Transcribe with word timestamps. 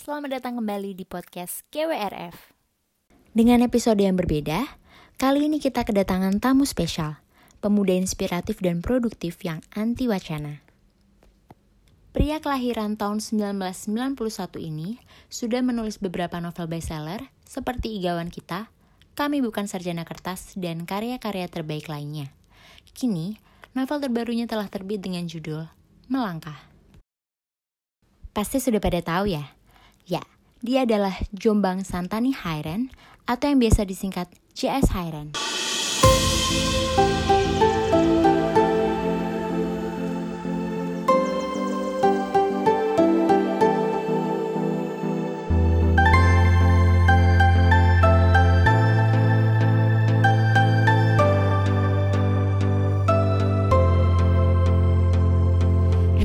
Selamat 0.00 0.40
datang 0.40 0.56
kembali 0.56 0.96
di 0.96 1.04
podcast 1.04 1.60
KWRF. 1.68 2.32
Dengan 3.36 3.60
episode 3.60 4.00
yang 4.00 4.16
berbeda, 4.16 4.64
kali 5.20 5.44
ini 5.44 5.60
kita 5.60 5.84
kedatangan 5.84 6.40
tamu 6.40 6.64
spesial, 6.64 7.20
pemuda 7.60 7.92
inspiratif 7.92 8.64
dan 8.64 8.80
produktif 8.80 9.36
yang 9.44 9.60
anti 9.76 10.08
wacana. 10.08 10.64
Pria 12.16 12.40
kelahiran 12.40 12.96
tahun 12.96 13.20
1991 13.20 14.16
ini 14.64 14.96
sudah 15.28 15.60
menulis 15.60 16.00
beberapa 16.00 16.40
novel 16.40 16.64
bestseller 16.64 17.20
seperti 17.44 18.00
Igawan 18.00 18.32
Kita, 18.32 18.72
Kami 19.12 19.44
Bukan 19.44 19.68
Sarjana 19.68 20.08
Kertas, 20.08 20.56
dan 20.56 20.88
karya-karya 20.88 21.44
terbaik 21.52 21.92
lainnya. 21.92 22.32
Kini, 22.96 23.36
novel 23.76 24.00
terbarunya 24.00 24.48
telah 24.48 24.72
terbit 24.72 25.04
dengan 25.04 25.28
judul 25.28 25.68
Melangkah. 26.08 26.56
Pasti 28.32 28.64
sudah 28.64 28.80
pada 28.80 29.04
tahu 29.04 29.28
ya? 29.28 29.59
Ya, 30.10 30.26
dia 30.58 30.82
adalah 30.82 31.14
Jombang 31.30 31.86
Santani 31.86 32.34
Hairen 32.34 32.90
atau 33.30 33.46
yang 33.46 33.62
biasa 33.62 33.86
disingkat 33.86 34.26
JS 34.58 34.90
Hairen. 34.90 35.49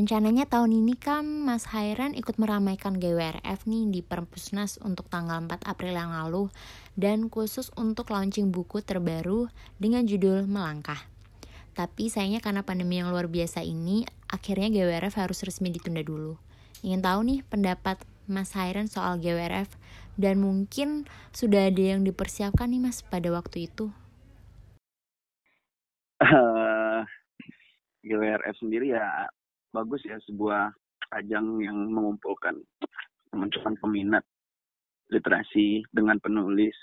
Rencananya 0.06 0.46
tahun 0.46 0.70
ini 0.70 0.94
kan 0.94 1.26
Mas 1.26 1.66
Hairan 1.74 2.14
ikut 2.14 2.38
meramaikan 2.38 2.94
GWRF 2.94 3.66
nih 3.66 3.90
di 3.90 4.06
Perpusnas 4.06 4.78
untuk 4.78 5.10
tanggal 5.10 5.42
4 5.42 5.66
April 5.66 5.98
yang 5.98 6.14
lalu 6.14 6.46
dan 6.94 7.26
khusus 7.26 7.74
untuk 7.74 8.14
launching 8.14 8.54
buku 8.54 8.86
terbaru 8.86 9.50
dengan 9.82 10.06
judul 10.06 10.46
Melangkah. 10.46 11.10
Tapi 11.74 12.06
sayangnya 12.06 12.38
karena 12.38 12.62
pandemi 12.62 13.02
yang 13.02 13.10
luar 13.10 13.26
biasa 13.26 13.66
ini, 13.66 14.06
akhirnya 14.30 14.70
GWRF 14.70 15.18
harus 15.18 15.42
resmi 15.42 15.74
ditunda 15.74 16.06
dulu. 16.06 16.38
Ingin 16.86 17.02
tahu 17.02 17.26
nih 17.26 17.42
pendapat 17.42 17.98
Mas 18.30 18.54
Hairan 18.54 18.86
soal 18.86 19.18
GWRF 19.18 19.74
dan 20.14 20.38
mungkin 20.38 21.10
sudah 21.34 21.66
ada 21.66 21.82
yang 21.82 22.06
dipersiapkan 22.06 22.70
nih 22.70 22.78
Mas 22.78 23.02
pada 23.02 23.34
waktu 23.34 23.66
itu? 23.66 23.90
Uh, 26.22 27.02
GWRF 28.06 28.54
sendiri 28.62 28.94
ya 28.94 29.26
bagus 29.76 30.00
ya 30.08 30.16
sebuah 30.24 30.72
ajang 31.20 31.60
yang 31.60 31.76
mengumpulkan 31.92 32.56
teman-teman 33.28 33.74
peminat 33.76 34.24
literasi 35.12 35.84
dengan 35.92 36.16
penulis 36.18 36.74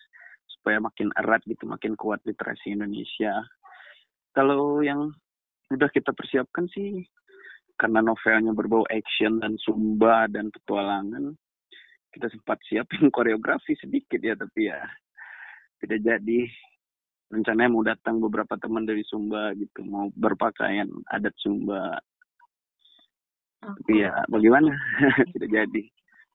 supaya 0.48 0.80
makin 0.80 1.10
erat 1.18 1.42
gitu, 1.50 1.66
makin 1.66 1.98
kuat 1.98 2.22
literasi 2.24 2.78
Indonesia. 2.78 3.42
Kalau 4.32 4.80
yang 4.86 5.12
sudah 5.68 5.90
kita 5.90 6.14
persiapkan 6.14 6.70
sih 6.72 7.04
karena 7.76 8.06
novelnya 8.06 8.54
berbau 8.54 8.86
action 8.88 9.42
dan 9.42 9.58
sumba 9.60 10.30
dan 10.30 10.54
petualangan, 10.54 11.34
kita 12.14 12.30
sempat 12.30 12.62
siapin 12.70 13.10
koreografi 13.16 13.74
sedikit 13.76 14.22
ya, 14.22 14.38
tapi 14.38 14.70
ya 14.70 14.80
tidak 15.84 16.00
jadi. 16.06 16.48
Rencananya 17.34 17.72
mau 17.74 17.82
datang 17.82 18.22
beberapa 18.22 18.54
teman 18.62 18.86
dari 18.86 19.02
Sumba 19.10 19.58
gitu, 19.58 19.82
mau 19.82 20.06
berpakaian 20.14 20.86
adat 21.10 21.34
Sumba 21.42 21.98
tapi 23.64 24.04
ya 24.04 24.12
bagaimana? 24.28 24.72
Tidak 25.34 25.50
jadi. 25.50 25.84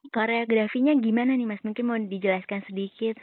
Koreografinya 0.09 0.95
gimana 0.97 1.35
nih 1.35 1.45
mas? 1.45 1.61
Mungkin 1.61 1.85
mau 1.85 1.99
dijelaskan 1.99 2.65
sedikit. 2.65 3.19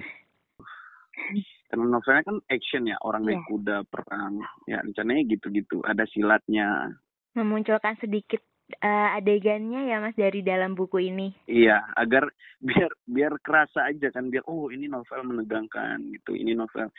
Karena 1.66 1.84
novelnya 1.88 2.22
kan 2.22 2.38
action 2.46 2.86
ya 2.86 2.96
orang 3.02 3.27
naik 3.27 3.42
yeah. 3.42 3.48
kuda 3.50 3.77
perang. 3.90 4.34
Ya 4.70 4.78
rencananya 4.84 5.22
gitu-gitu 5.27 5.83
ada 5.83 6.06
silatnya. 6.12 6.95
Memunculkan 7.34 7.98
sedikit 7.98 8.39
uh, 8.83 9.18
adegannya 9.18 9.90
ya 9.90 9.98
mas 9.98 10.14
dari 10.14 10.46
dalam 10.46 10.78
buku 10.78 11.11
ini. 11.11 11.34
Iya 11.50 11.83
agar 11.98 12.30
biar 12.66 12.90
biar 13.08 13.33
kerasa 13.42 13.90
aja 13.90 14.12
kan 14.14 14.30
biar 14.30 14.46
oh 14.46 14.70
ini 14.70 14.86
novel 14.86 15.27
menegangkan 15.27 15.98
gitu. 16.14 16.39
Ini 16.39 16.55
novel 16.55 16.92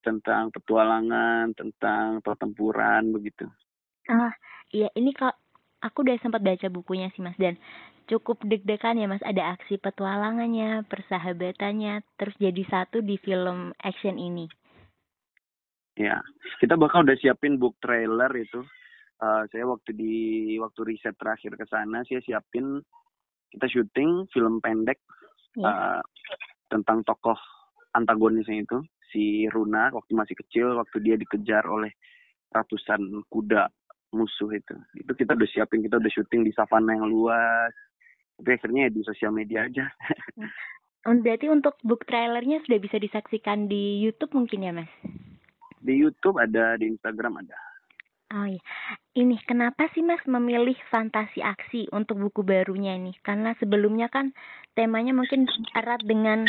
tentang 0.00 0.54
petualangan 0.54 1.50
tentang 1.58 2.22
pertempuran 2.22 3.10
begitu. 3.10 3.44
Ah 4.06 4.32
iya 4.70 4.86
ini 4.94 5.10
kalau 5.10 5.34
aku 5.86 6.02
udah 6.02 6.18
sempat 6.18 6.42
baca 6.42 6.66
bukunya 6.66 7.08
sih 7.14 7.22
mas 7.22 7.38
dan 7.38 7.54
cukup 8.10 8.42
deg-degan 8.42 8.98
ya 8.98 9.06
mas. 9.06 9.22
Ada 9.22 9.54
aksi 9.58 9.78
petualangannya 9.78 10.86
persahabatannya 10.90 12.02
terus 12.18 12.34
jadi 12.42 12.62
satu 12.66 13.02
di 13.02 13.16
film 13.22 13.70
action 13.82 14.18
ini. 14.18 14.50
Ya 15.96 16.20
kita 16.58 16.74
bakal 16.74 17.06
udah 17.06 17.16
siapin 17.22 17.56
book 17.56 17.78
trailer 17.78 18.30
itu. 18.34 18.66
Uh, 19.16 19.48
saya 19.48 19.64
waktu 19.64 19.96
di 19.96 20.14
waktu 20.60 20.92
riset 20.92 21.16
terakhir 21.16 21.56
ke 21.56 21.64
sana 21.72 22.04
saya 22.04 22.20
siapin 22.20 22.84
kita 23.48 23.64
syuting 23.64 24.28
film 24.28 24.60
pendek 24.60 25.00
ya. 25.56 25.64
uh, 25.64 26.00
tentang 26.68 27.00
tokoh 27.00 27.40
antagonisnya 27.96 28.60
itu 28.60 28.78
si 29.08 29.48
Runa 29.48 29.88
waktu 29.96 30.12
masih 30.12 30.36
kecil 30.36 30.76
waktu 30.76 31.00
dia 31.00 31.16
dikejar 31.16 31.64
oleh 31.64 31.96
ratusan 32.52 33.24
kuda 33.32 33.72
musuh 34.16 34.48
itu. 34.56 34.74
Itu 34.96 35.12
kita 35.12 35.36
udah 35.36 35.48
siapin 35.52 35.84
kita 35.84 36.00
udah 36.00 36.12
syuting 36.12 36.42
di 36.48 36.52
savana 36.56 36.96
yang 36.96 37.06
luas. 37.06 37.72
Tapi 38.40 38.56
akhirnya 38.56 38.88
ya 38.88 38.90
di 38.92 39.02
sosial 39.04 39.32
media 39.36 39.68
aja. 39.68 39.86
Hmm. 41.04 41.20
berarti 41.24 41.46
untuk 41.52 41.78
book 41.84 42.08
trailernya 42.08 42.64
sudah 42.66 42.78
bisa 42.80 42.96
disaksikan 42.98 43.68
di 43.68 44.02
YouTube 44.02 44.34
mungkin 44.34 44.66
ya 44.66 44.72
mas? 44.74 44.90
Di 45.78 45.94
YouTube 45.94 46.40
ada 46.40 46.74
di 46.80 46.90
Instagram 46.90 47.46
ada. 47.46 47.56
Oh 48.34 48.42
iya, 48.42 48.58
ini 49.14 49.38
kenapa 49.46 49.86
sih 49.94 50.02
Mas 50.02 50.18
memilih 50.26 50.74
fantasi 50.90 51.46
aksi 51.46 51.86
untuk 51.94 52.18
buku 52.18 52.42
barunya 52.42 52.98
ini? 52.98 53.14
Karena 53.22 53.54
sebelumnya 53.62 54.10
kan 54.10 54.34
temanya 54.74 55.14
mungkin 55.14 55.46
erat 55.78 56.02
dengan 56.02 56.42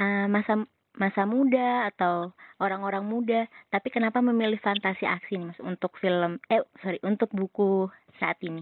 uh, 0.00 0.26
masa 0.32 0.64
masa 1.00 1.24
muda 1.24 1.88
atau 1.88 2.28
orang-orang 2.60 3.00
muda 3.08 3.40
tapi 3.72 3.88
kenapa 3.88 4.20
memilih 4.20 4.60
fantasi 4.60 5.08
aksi 5.08 5.40
nih 5.40 5.48
mas 5.48 5.60
untuk 5.64 5.96
film 5.96 6.36
eh 6.52 6.60
sorry 6.84 7.00
untuk 7.00 7.32
buku 7.32 7.88
saat 8.20 8.36
ini 8.44 8.60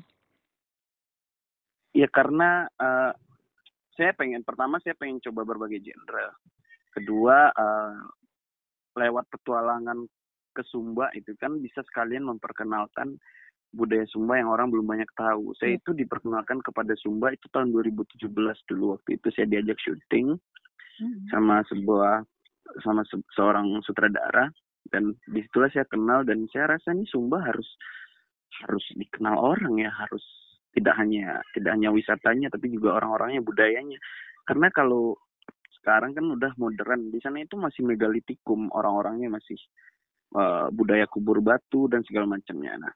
ya 1.98 2.06
karena 2.06 2.71
uh, 2.78 3.10
saya 3.98 4.15
pengen 4.15 4.47
pertama 4.47 4.78
saya 4.78 4.94
pengen 4.94 5.19
coba 5.19 5.43
berbagai 5.43 5.82
genre 5.82 6.38
kedua 6.94 7.50
uh, 7.50 8.06
lewat 8.94 9.27
petualangan 9.34 10.06
ke 10.54 10.62
Sumba 10.66 11.10
itu 11.19 11.34
kan 11.38 11.59
bisa 11.59 11.82
sekalian 11.87 12.27
memperkenalkan 12.27 13.19
budaya 13.71 14.06
Sumba 14.10 14.41
yang 14.41 14.50
orang 14.50 14.72
belum 14.72 14.91
banyak 14.91 15.06
tahu. 15.15 15.54
Saya 15.54 15.77
iya. 15.77 15.78
itu 15.78 15.94
diperkenalkan 15.94 16.59
kepada 16.65 16.98
Sumba 16.98 17.31
itu 17.31 17.47
tahun 17.54 17.71
2017 17.71 18.27
dulu 18.66 18.98
waktu 18.98 19.10
itu 19.21 19.28
saya 19.31 19.47
diajak 19.47 19.78
syuting 19.78 20.34
Hmm. 20.98 21.31
sama 21.31 21.62
sebuah 21.70 22.26
sama 22.82 23.06
se 23.06 23.16
seorang 23.38 23.78
sutradara 23.86 24.50
dan 24.91 25.14
di 25.31 25.41
situlah 25.47 25.70
saya 25.70 25.86
kenal 25.86 26.26
dan 26.26 26.44
saya 26.50 26.75
rasa 26.76 26.91
nih 26.91 27.06
Sumba 27.06 27.38
harus 27.44 27.69
harus 28.66 28.84
dikenal 28.97 29.36
orang 29.38 29.78
ya 29.78 29.92
harus 29.94 30.25
tidak 30.75 30.94
hanya 30.98 31.41
tidak 31.54 31.76
hanya 31.76 31.94
wisatanya 31.94 32.48
tapi 32.50 32.72
juga 32.72 32.98
orang-orangnya 32.98 33.42
budayanya 33.44 33.98
karena 34.44 34.69
kalau 34.75 35.16
sekarang 35.81 36.12
kan 36.16 36.26
udah 36.34 36.53
modern 36.59 37.15
di 37.15 37.22
sana 37.22 37.44
itu 37.44 37.54
masih 37.54 37.86
megalitikum 37.86 38.69
orang-orangnya 38.75 39.38
masih 39.38 39.56
uh, 40.34 40.69
budaya 40.75 41.06
kubur 41.06 41.41
batu 41.41 41.86
dan 41.86 42.03
segala 42.04 42.38
macamnya 42.38 42.75
nah 42.76 42.94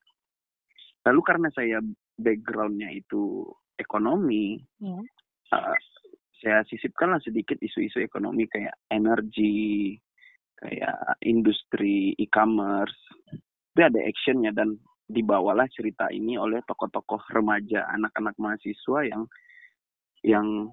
lalu 1.06 1.20
karena 1.22 1.48
saya 1.54 1.78
backgroundnya 2.19 2.92
itu 2.92 3.46
ekonomi 3.78 4.60
yeah. 4.82 5.00
Ya. 5.52 5.58
uh, 5.58 5.78
saya 6.43 6.67
sisipkanlah 6.67 7.23
sedikit 7.23 7.56
isu-isu 7.62 8.03
ekonomi 8.03 8.50
kayak 8.50 8.75
energi, 8.91 9.94
kayak 10.59 11.23
industri 11.23 12.19
e-commerce. 12.19 12.99
Itu 13.73 13.81
ada 13.81 14.03
actionnya 14.03 14.50
dan 14.50 14.75
dibawalah 15.06 15.71
cerita 15.71 16.11
ini 16.11 16.35
oleh 16.35 16.59
tokoh-tokoh 16.67 17.31
remaja, 17.31 17.87
anak-anak 17.94 18.35
mahasiswa 18.43 19.00
yang 19.06 19.23
yang 20.27 20.71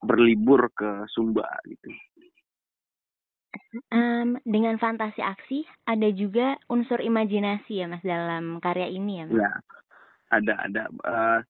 berlibur 0.00 0.72
ke 0.72 1.04
Sumba 1.12 1.44
gitu. 1.68 1.92
Um, 3.90 4.38
dengan 4.46 4.78
fantasi 4.78 5.22
aksi 5.22 5.66
ada 5.86 6.08
juga 6.10 6.58
unsur 6.70 7.02
imajinasi 7.02 7.82
ya 7.82 7.86
mas 7.86 8.02
dalam 8.02 8.58
karya 8.58 8.90
ini 8.90 9.20
ya 9.20 9.24
mas? 9.26 9.36
Ya, 9.36 9.52
ada 10.32 10.54
ada. 10.64 10.82
Uh, 11.04 11.40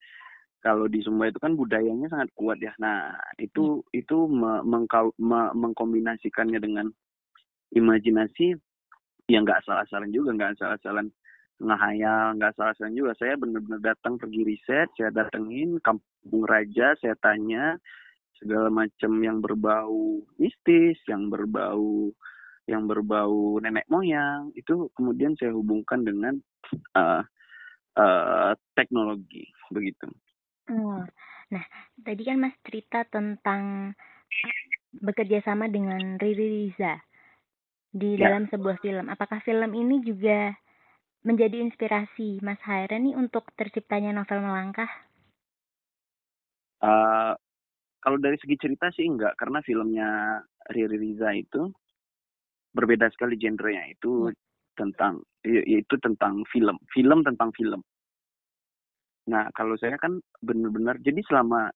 kalau 0.61 0.87
di 0.87 1.01
Sumba 1.01 1.33
itu 1.33 1.41
kan 1.41 1.57
budayanya 1.57 2.09
sangat 2.13 2.29
kuat 2.37 2.61
ya. 2.61 2.73
Nah, 2.77 3.17
itu 3.41 3.81
hmm. 3.81 3.97
itu 3.97 4.17
me, 4.29 4.61
mengkau, 4.65 5.13
me, 5.17 5.51
mengkombinasikannya 5.57 6.61
dengan 6.61 6.87
imajinasi 7.73 8.57
yang 9.33 9.49
nggak 9.49 9.65
salah-salah 9.65 10.09
juga, 10.13 10.37
nggak 10.37 10.61
salah-salah 10.61 11.05
ngahayal, 11.61 12.37
nggak 12.37 12.53
salah-salah 12.57 12.93
juga. 12.93 13.13
Saya 13.17 13.41
benar-benar 13.41 13.95
datang 13.95 14.21
pergi 14.21 14.41
riset, 14.45 14.89
saya 14.97 15.09
datengin 15.13 15.81
kampung 15.81 16.45
raja, 16.45 16.93
saya 17.01 17.17
tanya, 17.21 17.81
segala 18.41 18.73
macam 18.73 19.13
yang 19.21 19.39
berbau 19.45 20.25
mistis, 20.41 20.97
yang 21.07 21.29
berbau 21.29 22.13
yang 22.69 22.87
berbau 22.87 23.59
nenek 23.59 23.83
moyang 23.91 24.55
itu 24.55 24.87
kemudian 24.95 25.35
saya 25.35 25.51
hubungkan 25.51 26.07
dengan 26.07 26.39
uh, 26.95 27.23
uh, 27.99 28.53
teknologi 28.79 29.51
begitu. 29.75 30.07
Oh, 30.71 31.03
nah 31.51 31.65
tadi 32.07 32.23
kan 32.23 32.39
Mas 32.39 32.55
cerita 32.63 33.03
tentang 33.11 33.93
bekerja 34.95 35.43
sama 35.43 35.67
dengan 35.67 36.19
Riri 36.19 36.71
Riza 36.71 36.99
di 37.91 38.15
ya. 38.15 38.31
dalam 38.31 38.47
sebuah 38.51 38.79
film. 38.79 39.11
Apakah 39.11 39.43
film 39.43 39.71
ini 39.75 40.03
juga 40.07 40.55
menjadi 41.27 41.61
inspirasi 41.61 42.41
Mas 42.41 42.63
Hairan 42.65 43.05
nih 43.05 43.19
untuk 43.19 43.51
terciptanya 43.59 44.15
novel 44.15 44.41
Melangkah? 44.41 44.89
Uh, 46.81 47.37
kalau 48.01 48.17
dari 48.17 48.41
segi 48.41 48.57
cerita 48.57 48.89
sih 48.95 49.05
enggak, 49.05 49.37
karena 49.37 49.61
filmnya 49.61 50.41
Riri 50.73 50.97
Riza 50.97 51.35
itu 51.37 51.69
berbeda 52.71 53.11
sekali 53.11 53.35
genrenya 53.35 53.91
itu 53.91 54.31
hmm. 54.31 54.37
tentang 54.79 55.21
yaitu 55.43 55.99
tentang 55.99 56.47
film 56.49 56.79
film 56.95 57.27
tentang 57.27 57.51
film 57.59 57.83
nah 59.29 59.49
kalau 59.53 59.77
saya 59.77 60.01
kan 60.01 60.23
benar-benar 60.41 60.97
jadi 61.05 61.21
selama 61.29 61.69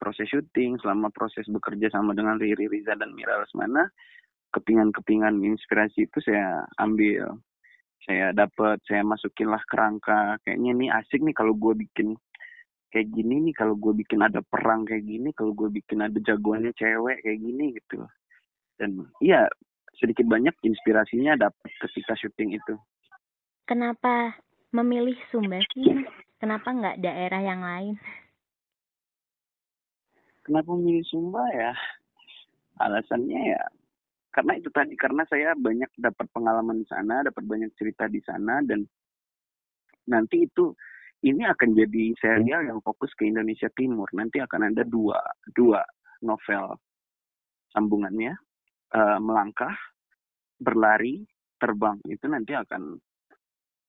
proses 0.00 0.26
syuting 0.32 0.80
selama 0.80 1.12
proses 1.12 1.46
bekerja 1.46 1.92
sama 1.92 2.16
dengan 2.16 2.40
Riri 2.40 2.66
Riza 2.66 2.96
dan 2.96 3.14
Mira 3.14 3.38
Lesmana 3.38 3.86
kepingan-kepingan 4.52 5.40
inspirasi 5.42 6.06
itu 6.06 6.18
saya 6.22 6.62
ambil. 6.76 7.40
Saya 8.04 8.34
dapat 8.36 8.82
saya 8.84 9.00
masukin 9.02 9.48
lah 9.48 9.62
kerangka. 9.64 10.36
Kayaknya 10.44 10.70
ini 10.76 10.86
asik 10.92 11.22
nih 11.24 11.34
kalau 11.34 11.56
gue 11.56 11.72
bikin 11.86 12.14
kayak 12.92 13.08
gini 13.08 13.48
nih 13.48 13.54
kalau 13.56 13.72
gue 13.80 13.96
bikin 13.96 14.20
ada 14.20 14.44
perang 14.44 14.84
kayak 14.84 15.08
gini 15.08 15.32
kalau 15.32 15.56
gue 15.56 15.72
bikin 15.72 16.04
ada 16.04 16.18
jagoannya 16.20 16.76
cewek 16.76 17.24
kayak 17.24 17.40
gini 17.40 17.72
gitu. 17.80 18.04
Dan 18.76 19.08
iya 19.24 19.48
sedikit 19.96 20.28
banyak 20.28 20.52
inspirasinya 20.66 21.38
dapat 21.38 21.70
ketika 21.88 22.12
syuting 22.18 22.58
itu. 22.58 22.74
Kenapa 23.64 24.36
memilih 24.72 25.16
Sumba 25.28 25.60
sih? 25.72 26.04
Kenapa 26.40 26.72
nggak 26.72 26.98
daerah 27.04 27.40
yang 27.40 27.62
lain? 27.62 27.94
Kenapa 30.42 30.68
memilih 30.74 31.06
Sumba 31.06 31.44
ya? 31.54 31.72
Alasannya 32.82 33.56
ya 33.56 33.62
karena 34.32 34.56
itu 34.56 34.72
tadi 34.72 34.96
karena 34.96 35.28
saya 35.28 35.52
banyak 35.52 35.92
dapat 36.00 36.26
pengalaman 36.32 36.80
di 36.80 36.86
sana, 36.88 37.20
dapat 37.20 37.44
banyak 37.44 37.70
cerita 37.76 38.08
di 38.08 38.18
sana 38.24 38.64
dan 38.64 38.80
nanti 40.08 40.48
itu 40.48 40.72
ini 41.22 41.44
akan 41.44 41.76
jadi 41.76 42.16
serial 42.18 42.66
yang 42.66 42.80
fokus 42.80 43.12
ke 43.14 43.28
Indonesia 43.28 43.68
Timur. 43.76 44.08
Nanti 44.16 44.40
akan 44.40 44.72
ada 44.72 44.82
dua 44.88 45.20
dua 45.52 45.84
novel 46.24 46.80
sambungannya 47.76 48.32
uh, 48.96 49.20
melangkah, 49.20 49.76
berlari, 50.56 51.28
terbang 51.60 52.00
itu 52.08 52.24
nanti 52.24 52.56
akan 52.56 52.96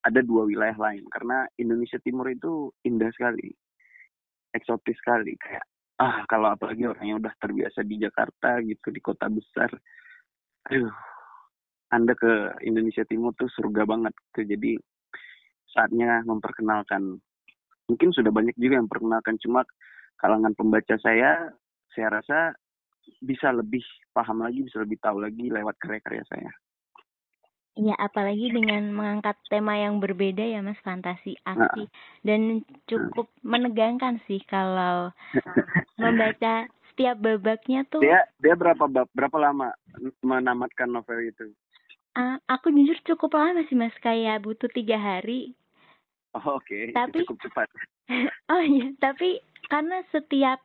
ada 0.03 0.19
dua 0.19 0.45
wilayah 0.47 0.75
lain. 0.75 1.07
Karena 1.07 1.47
Indonesia 1.57 1.97
Timur 2.03 2.27
itu 2.29 2.69
indah 2.83 3.09
sekali, 3.15 3.49
eksotis 4.51 4.99
sekali. 4.99 5.33
Kayak 5.39 5.65
ah 6.01 6.25
kalau 6.27 6.51
apalagi 6.51 6.89
orang 6.89 7.05
yang 7.05 7.17
udah 7.23 7.33
terbiasa 7.39 7.85
di 7.87 8.01
Jakarta 8.01 8.59
gitu 8.65 8.91
di 8.91 8.99
kota 8.99 9.31
besar, 9.31 9.71
aduh 10.67 10.93
anda 11.93 12.17
ke 12.17 12.57
Indonesia 12.65 13.05
Timur 13.05 13.37
tuh 13.37 13.47
surga 13.53 13.85
banget 13.85 14.13
tuh 14.33 14.43
jadi 14.43 14.75
saatnya 15.69 16.25
memperkenalkan. 16.25 17.21
Mungkin 17.85 18.09
sudah 18.09 18.33
banyak 18.33 18.57
juga 18.57 18.81
yang 18.81 18.89
memperkenalkan 18.89 19.37
cuma 19.37 19.61
kalangan 20.17 20.57
pembaca 20.57 20.95
saya 20.97 21.53
saya 21.93 22.07
rasa 22.09 22.57
bisa 23.21 23.53
lebih 23.53 23.83
paham 24.15 24.41
lagi, 24.41 24.65
bisa 24.65 24.81
lebih 24.81 24.97
tahu 24.97 25.21
lagi 25.21 25.51
lewat 25.51 25.75
karya-karya 25.77 26.23
saya. 26.25 26.51
Iya, 27.73 27.97
apalagi 27.97 28.53
dengan 28.53 28.93
mengangkat 28.93 29.33
tema 29.49 29.73
yang 29.73 29.97
berbeda 29.97 30.45
ya 30.45 30.61
Mas, 30.61 30.77
fantasi, 30.85 31.33
aksi, 31.41 31.89
nah. 31.89 31.91
dan 32.21 32.61
cukup 32.85 33.25
menegangkan 33.41 34.21
sih 34.29 34.37
kalau 34.45 35.09
membaca 36.01 36.69
setiap 36.93 37.17
babaknya 37.17 37.81
tuh. 37.89 38.05
Dia 38.05 38.29
dia 38.37 38.53
berapa 38.53 38.85
bab, 38.85 39.09
berapa 39.17 39.37
lama 39.41 39.73
menamatkan 40.21 40.85
novel 40.85 41.33
itu? 41.33 41.49
Uh, 42.13 42.37
aku 42.45 42.69
jujur 42.69 43.01
cukup 43.09 43.33
lama 43.41 43.65
sih 43.65 43.73
Mas, 43.73 43.97
kayak 44.05 44.45
butuh 44.45 44.69
tiga 44.69 45.01
hari. 45.01 45.57
Oh, 46.37 46.61
Oke, 46.61 46.93
okay. 46.93 46.93
tapi 46.93 47.25
cukup 47.25 47.41
cepat. 47.41 47.67
oh 48.53 48.61
iya, 48.61 48.93
tapi 49.01 49.41
karena 49.65 50.05
setiap 50.13 50.61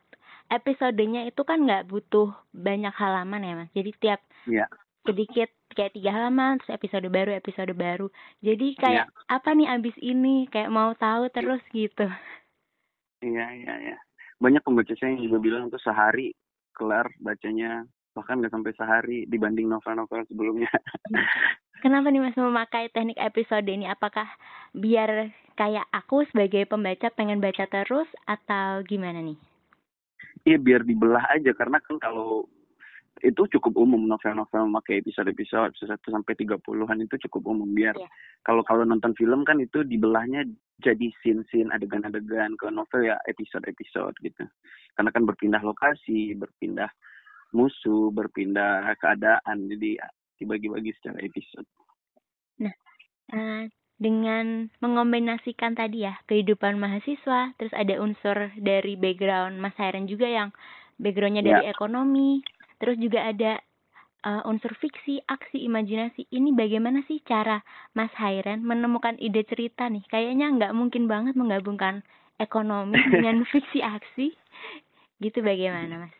episodenya 0.49 1.29
itu 1.29 1.45
kan 1.45 1.65
nggak 1.65 1.89
butuh 1.89 2.33
banyak 2.57 2.93
halaman 2.97 3.45
ya 3.45 3.55
mas 3.55 3.71
jadi 3.77 3.91
tiap 4.01 4.21
yeah. 4.49 4.69
Sedikit 5.09 5.49
kayak 5.73 5.97
tiga 5.97 6.11
halaman 6.13 6.61
terus 6.61 6.77
episode 6.77 7.09
baru 7.09 7.33
episode 7.33 7.73
baru 7.73 8.07
jadi 8.45 8.67
kayak 8.77 9.07
yeah. 9.09 9.33
apa 9.33 9.57
nih 9.57 9.69
abis 9.73 9.97
ini 10.05 10.45
kayak 10.53 10.69
mau 10.69 10.93
tahu 11.01 11.33
terus 11.33 11.65
gitu 11.73 12.05
iya 13.25 13.47
iya 13.57 13.75
iya 13.81 13.99
banyak 14.39 14.61
pembaca 14.61 14.93
saya 14.95 15.17
yang 15.17 15.25
juga 15.25 15.39
bilang 15.41 15.73
tuh 15.73 15.81
sehari 15.81 16.37
kelar 16.77 17.09
bacanya 17.19 17.89
bahkan 18.13 18.39
nggak 18.39 18.53
sampai 18.53 18.73
sehari 18.77 19.19
dibanding 19.27 19.67
novel-novel 19.67 20.23
sebelumnya 20.29 20.71
Kenapa 21.79 22.11
nih 22.11 22.19
Mas 22.19 22.35
memakai 22.35 22.91
teknik 22.91 23.23
episode 23.23 23.63
ini? 23.71 23.87
Apakah 23.87 24.27
biar 24.75 25.31
kayak 25.55 25.87
aku 25.95 26.27
sebagai 26.27 26.67
pembaca 26.67 27.07
pengen 27.15 27.39
baca 27.39 27.71
terus 27.71 28.11
atau 28.27 28.83
gimana 28.83 29.23
nih? 29.23 29.39
Iya 30.43 30.59
biar 30.59 30.83
dibelah 30.83 31.23
aja 31.31 31.55
karena 31.55 31.79
kan 31.79 32.03
kalau 32.03 32.51
itu 33.23 33.43
cukup 33.59 33.75
umum 33.79 34.07
novel-novel 34.07 34.71
memakai 34.71 35.03
episode-episode 35.03 35.75
episode 35.75 35.99
1 36.01 36.15
sampai 36.15 36.35
30-an 36.39 36.99
itu 37.03 37.17
cukup 37.29 37.57
umum 37.57 37.69
biar 37.71 37.97
yeah. 37.99 38.11
kalau 38.47 38.63
kalau 38.63 38.87
nonton 38.87 39.15
film 39.19 39.43
kan 39.43 39.59
itu 39.59 39.83
dibelahnya 39.83 40.47
jadi 40.79 41.11
scene-scene 41.23 41.75
adegan-adegan 41.75 42.55
ke 42.55 42.71
novel 42.71 43.11
ya 43.11 43.19
episode-episode 43.27 44.15
gitu. 44.23 44.47
Karena 44.95 45.11
kan 45.11 45.27
berpindah 45.27 45.63
lokasi, 45.63 46.39
berpindah 46.39 46.91
musuh, 47.51 48.15
berpindah 48.15 48.95
keadaan 49.03 49.67
jadi 49.67 49.99
dibagi-bagi 50.39 50.95
secara 50.99 51.19
episode. 51.19 51.67
Nah, 52.63 52.75
uh, 53.35 53.67
dengan 53.99 54.71
mengombinasikan 54.79 55.75
tadi 55.75 56.07
ya 56.07 56.15
kehidupan 56.31 56.79
mahasiswa, 56.79 57.59
terus 57.59 57.75
ada 57.75 57.99
unsur 57.99 58.55
dari 58.55 58.95
background 58.95 59.59
Mas 59.59 59.75
Hairan 59.75 60.07
juga 60.07 60.31
yang 60.31 60.55
backgroundnya 61.03 61.43
dari 61.43 61.67
ya. 61.67 61.75
ekonomi, 61.75 62.43
terus 62.79 62.97
juga 62.99 63.29
ada 63.29 63.59
uh, 64.27 64.43
unsur 64.49 64.75
fiksi, 64.79 65.23
aksi, 65.27 65.67
imajinasi. 65.67 66.27
Ini 66.31 66.55
bagaimana 66.55 67.05
sih 67.07 67.23
cara 67.27 67.63
Mas 67.95 68.11
Hairan 68.19 68.65
menemukan 68.65 69.19
ide 69.23 69.45
cerita 69.47 69.87
nih? 69.87 70.03
Kayaknya 70.09 70.47
nggak 70.55 70.73
mungkin 70.75 71.07
banget 71.07 71.35
menggabungkan 71.39 72.03
ekonomi 72.39 72.99
dengan 73.15 73.45
fiksi 73.47 73.83
aksi. 73.83 74.35
Gitu 75.19 75.39
bagaimana 75.43 76.07
Mas? 76.07 76.15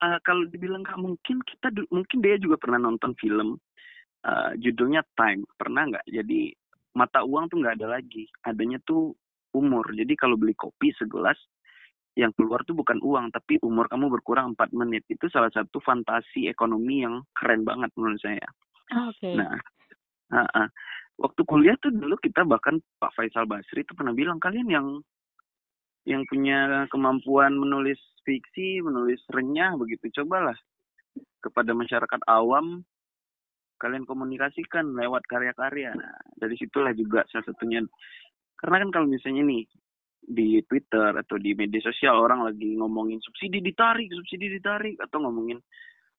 Uh, 0.00 0.16
kalau 0.24 0.48
dibilang 0.48 0.80
nggak 0.80 0.96
mungkin, 0.96 1.44
kita 1.44 1.68
mungkin 1.92 2.18
dia 2.24 2.40
juga 2.40 2.56
pernah 2.56 2.80
nonton 2.80 3.12
film 3.20 3.60
uh, 4.26 4.52
judulnya 4.56 5.04
time 5.16 5.44
pernah 5.56 5.88
nggak 5.88 6.06
jadi 6.08 6.52
mata 6.96 7.22
uang 7.22 7.48
tuh 7.48 7.62
nggak 7.62 7.80
ada 7.80 8.00
lagi 8.00 8.26
adanya 8.44 8.82
tuh 8.82 9.14
umur 9.54 9.86
jadi 9.94 10.12
kalau 10.18 10.34
beli 10.36 10.54
kopi 10.58 10.92
segelas 10.98 11.38
yang 12.18 12.34
keluar 12.34 12.62
tuh 12.66 12.74
bukan 12.74 12.98
uang 13.00 13.30
tapi 13.30 13.58
umur 13.62 13.86
kamu 13.86 14.10
berkurang 14.10 14.54
empat 14.54 14.74
menit 14.74 15.06
itu 15.06 15.30
salah 15.30 15.50
satu 15.54 15.78
fantasi 15.78 16.50
ekonomi 16.50 17.06
yang 17.06 17.22
keren 17.34 17.62
banget 17.62 17.90
menurut 17.94 18.18
saya 18.18 18.46
oh, 18.94 19.14
okay. 19.14 19.38
nah 19.38 19.54
uh, 20.34 20.48
uh, 20.58 20.68
waktu 21.22 21.40
kuliah 21.46 21.78
tuh 21.78 21.94
dulu 21.94 22.18
kita 22.18 22.42
bahkan 22.42 22.82
Pak 22.98 23.14
Faisal 23.14 23.46
Basri 23.46 23.86
itu 23.86 23.94
pernah 23.94 24.10
bilang 24.10 24.42
kalian 24.42 24.68
yang 24.68 24.86
yang 26.08 26.24
punya 26.26 26.88
kemampuan 26.90 27.54
menulis 27.54 28.00
fiksi 28.26 28.82
menulis 28.82 29.22
renyah 29.30 29.78
begitu 29.78 30.10
cobalah 30.20 30.56
kepada 31.40 31.72
masyarakat 31.72 32.20
awam 32.26 32.82
kalian 33.80 34.04
komunikasikan 34.04 34.92
lewat 34.92 35.24
karya-karya. 35.24 35.96
Nah, 35.96 36.20
dari 36.36 36.52
situlah 36.60 36.92
juga 36.92 37.24
salah 37.32 37.48
satunya. 37.48 37.80
Karena 38.60 38.84
kan 38.84 38.90
kalau 38.92 39.08
misalnya 39.08 39.40
nih 39.48 39.64
di 40.20 40.60
Twitter 40.68 41.16
atau 41.16 41.36
di 41.40 41.56
media 41.56 41.80
sosial 41.80 42.20
orang 42.20 42.44
lagi 42.44 42.76
ngomongin 42.76 43.18
subsidi 43.24 43.58
ditarik, 43.64 44.12
subsidi 44.12 44.52
ditarik 44.52 45.00
atau 45.00 45.24
ngomongin 45.24 45.58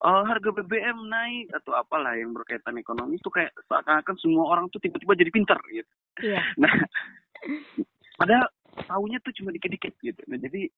oh, 0.01 0.23
harga 0.25 0.49
BBM 0.51 1.07
naik 1.07 1.53
atau 1.61 1.77
apalah 1.77 2.17
yang 2.17 2.33
berkaitan 2.33 2.77
ekonomi 2.81 3.21
itu 3.21 3.29
kayak 3.29 3.53
seakan-akan 3.69 4.15
semua 4.17 4.45
orang 4.57 4.65
tuh 4.73 4.81
tiba-tiba 4.81 5.13
jadi 5.13 5.31
pintar 5.31 5.59
gitu. 5.69 5.91
Iya. 6.21 6.41
Nah, 6.61 6.77
padahal 8.21 8.45
tahunya 8.85 9.17
tuh 9.25 9.33
cuma 9.33 9.49
dikit-dikit 9.49 9.97
gitu. 9.97 10.21
Nah, 10.29 10.37
jadi 10.37 10.69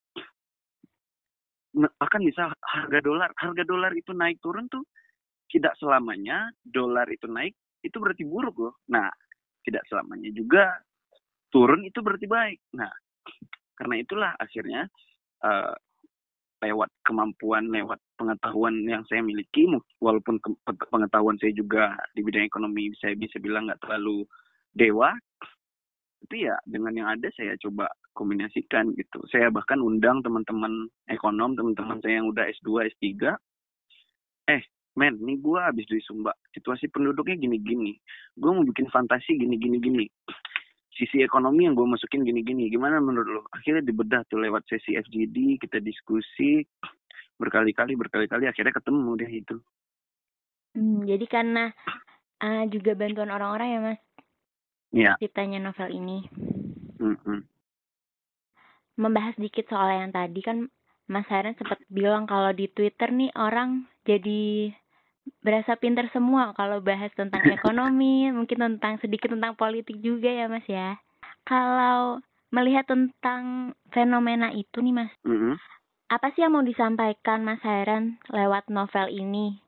akan 1.75 2.21
bisa 2.23 2.55
harga 2.55 2.99
dolar, 3.03 3.35
harga 3.35 3.63
dolar 3.67 3.91
itu 3.91 4.15
naik 4.15 4.39
turun 4.39 4.71
tuh 4.71 4.87
tidak 5.51 5.75
selamanya 5.75 6.55
dolar 6.63 7.03
itu 7.11 7.27
naik 7.27 7.51
itu 7.83 7.99
berarti 7.99 8.23
buruk 8.23 8.55
loh. 8.55 8.75
Nah, 8.95 9.11
tidak 9.67 9.83
selamanya 9.91 10.31
juga 10.31 10.79
turun 11.51 11.83
itu 11.83 11.99
berarti 11.99 12.27
baik. 12.31 12.59
Nah, 12.79 12.91
karena 13.77 13.95
itulah 13.99 14.31
akhirnya 14.37 14.87
uh, 15.43 15.73
lewat 16.63 16.89
kemampuan, 17.03 17.67
lewat 17.67 17.99
pengetahuan 18.15 18.87
yang 18.87 19.03
saya 19.11 19.19
miliki, 19.19 19.67
walaupun 19.99 20.39
pengetahuan 20.87 21.35
saya 21.35 21.51
juga 21.51 21.91
di 22.15 22.23
bidang 22.23 22.47
ekonomi 22.47 22.87
saya 23.03 23.19
bisa 23.19 23.35
bilang 23.43 23.67
nggak 23.67 23.83
terlalu 23.83 24.23
dewa, 24.71 25.11
tapi 26.23 26.47
ya 26.47 26.55
dengan 26.63 26.95
yang 26.95 27.07
ada 27.11 27.27
saya 27.35 27.59
coba 27.59 27.91
kombinasikan 28.15 28.95
gitu. 28.95 29.19
Saya 29.27 29.51
bahkan 29.51 29.83
undang 29.83 30.23
teman-teman 30.23 30.87
ekonom, 31.11 31.59
teman-teman 31.59 31.99
saya 31.99 32.23
yang 32.23 32.31
udah 32.31 32.47
S2, 32.47 32.87
S3, 32.95 33.35
eh 34.47 34.63
men, 34.95 35.17
ini 35.19 35.41
gue 35.41 35.59
habis 35.59 35.89
dari 35.89 35.99
Sumba, 36.05 36.31
situasi 36.53 36.87
penduduknya 36.93 37.35
gini-gini, 37.35 37.97
gue 38.37 38.51
mau 38.53 38.61
bikin 38.61 38.87
fantasi 38.93 39.41
gini-gini-gini 39.41 40.05
sisi 40.93 41.25
ekonomi 41.25 41.65
yang 41.65 41.73
gue 41.73 41.85
masukin 41.85 42.21
gini-gini. 42.21 42.69
Gimana 42.69 43.01
menurut 43.01 43.29
lo? 43.29 43.41
Akhirnya 43.53 43.81
dibedah 43.81 44.21
tuh 44.29 44.41
lewat 44.41 44.65
sesi 44.69 44.95
FGD 44.97 45.57
kita 45.61 45.81
diskusi 45.81 46.61
berkali-kali 47.41 47.97
berkali-kali 47.97 48.45
akhirnya 48.45 48.73
ketemu 48.73 49.11
deh 49.17 49.31
itu. 49.31 49.55
Hmm, 50.73 51.05
jadi 51.05 51.25
karena 51.29 51.73
uh, 52.41 52.63
juga 52.69 52.97
bantuan 52.97 53.33
orang-orang 53.33 53.69
ya 53.69 53.79
mas? 53.81 53.99
Iya. 54.93 55.13
ciptanya 55.17 55.57
novel 55.57 55.89
ini. 55.89 56.17
Mm 57.01 57.17
-hmm. 57.17 57.39
membahas 58.93 59.33
dikit 59.41 59.65
soal 59.65 59.89
yang 59.89 60.13
tadi 60.13 60.39
kan 60.45 60.69
Mas 61.09 61.27
Haren 61.27 61.57
sempat 61.57 61.81
bilang 61.91 62.29
kalau 62.29 62.53
di 62.55 62.69
Twitter 62.71 63.09
nih 63.11 63.33
orang 63.35 63.89
jadi 64.05 64.71
berasa 65.43 65.75
pinter 65.79 66.07
semua 66.11 66.51
kalau 66.55 66.79
bahas 66.83 67.11
tentang 67.15 67.43
ekonomi, 67.51 68.31
mungkin 68.31 68.59
tentang 68.59 68.99
sedikit 68.99 69.31
tentang 69.31 69.55
politik 69.55 69.99
juga 69.99 70.31
ya 70.31 70.45
Mas 70.51 70.67
ya. 70.67 70.99
Kalau 71.43 72.23
melihat 72.51 72.87
tentang 72.87 73.73
fenomena 73.91 74.51
itu 74.55 74.79
nih 74.79 74.95
Mas, 74.95 75.11
mm 75.25 75.35
-hmm. 75.35 75.53
apa 76.11 76.27
sih 76.35 76.45
yang 76.45 76.55
mau 76.55 76.63
disampaikan 76.63 77.43
Mas 77.43 77.63
Hairan 77.63 78.19
lewat 78.31 78.67
novel 78.71 79.07
ini? 79.11 79.59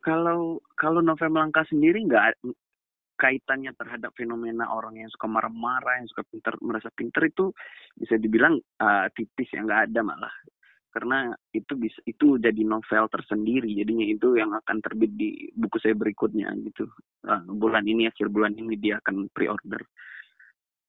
Kalau 0.00 0.62
kalau 0.78 1.04
novel 1.04 1.28
Melangkah 1.28 1.68
sendiri 1.68 2.00
nggak 2.06 2.40
kaitannya 3.18 3.74
terhadap 3.74 4.14
fenomena 4.14 4.70
orang 4.70 4.94
yang 4.94 5.10
suka 5.10 5.26
marah-marah, 5.26 5.98
yang 6.00 6.08
suka 6.08 6.22
pinter 6.30 6.54
merasa 6.62 6.88
pinter 6.94 7.26
itu 7.26 7.50
bisa 7.98 8.14
dibilang 8.14 8.56
uh, 8.78 9.10
tipis 9.12 9.50
yang 9.52 9.66
nggak 9.66 9.90
ada 9.90 10.00
malah 10.06 10.32
karena 10.98 11.30
itu 11.54 11.78
bisa 11.78 12.02
itu 12.10 12.42
jadi 12.42 12.58
novel 12.66 13.06
tersendiri. 13.06 13.70
Jadinya 13.70 14.02
itu 14.02 14.34
yang 14.34 14.50
akan 14.50 14.82
terbit 14.82 15.14
di 15.14 15.46
buku 15.54 15.78
saya 15.78 15.94
berikutnya 15.94 16.50
gitu. 16.66 16.90
Uh, 17.22 17.46
bulan 17.54 17.86
ini 17.86 18.10
akhir 18.10 18.26
bulan 18.34 18.58
ini 18.58 18.74
dia 18.74 18.98
akan 18.98 19.30
pre-order. 19.30 19.78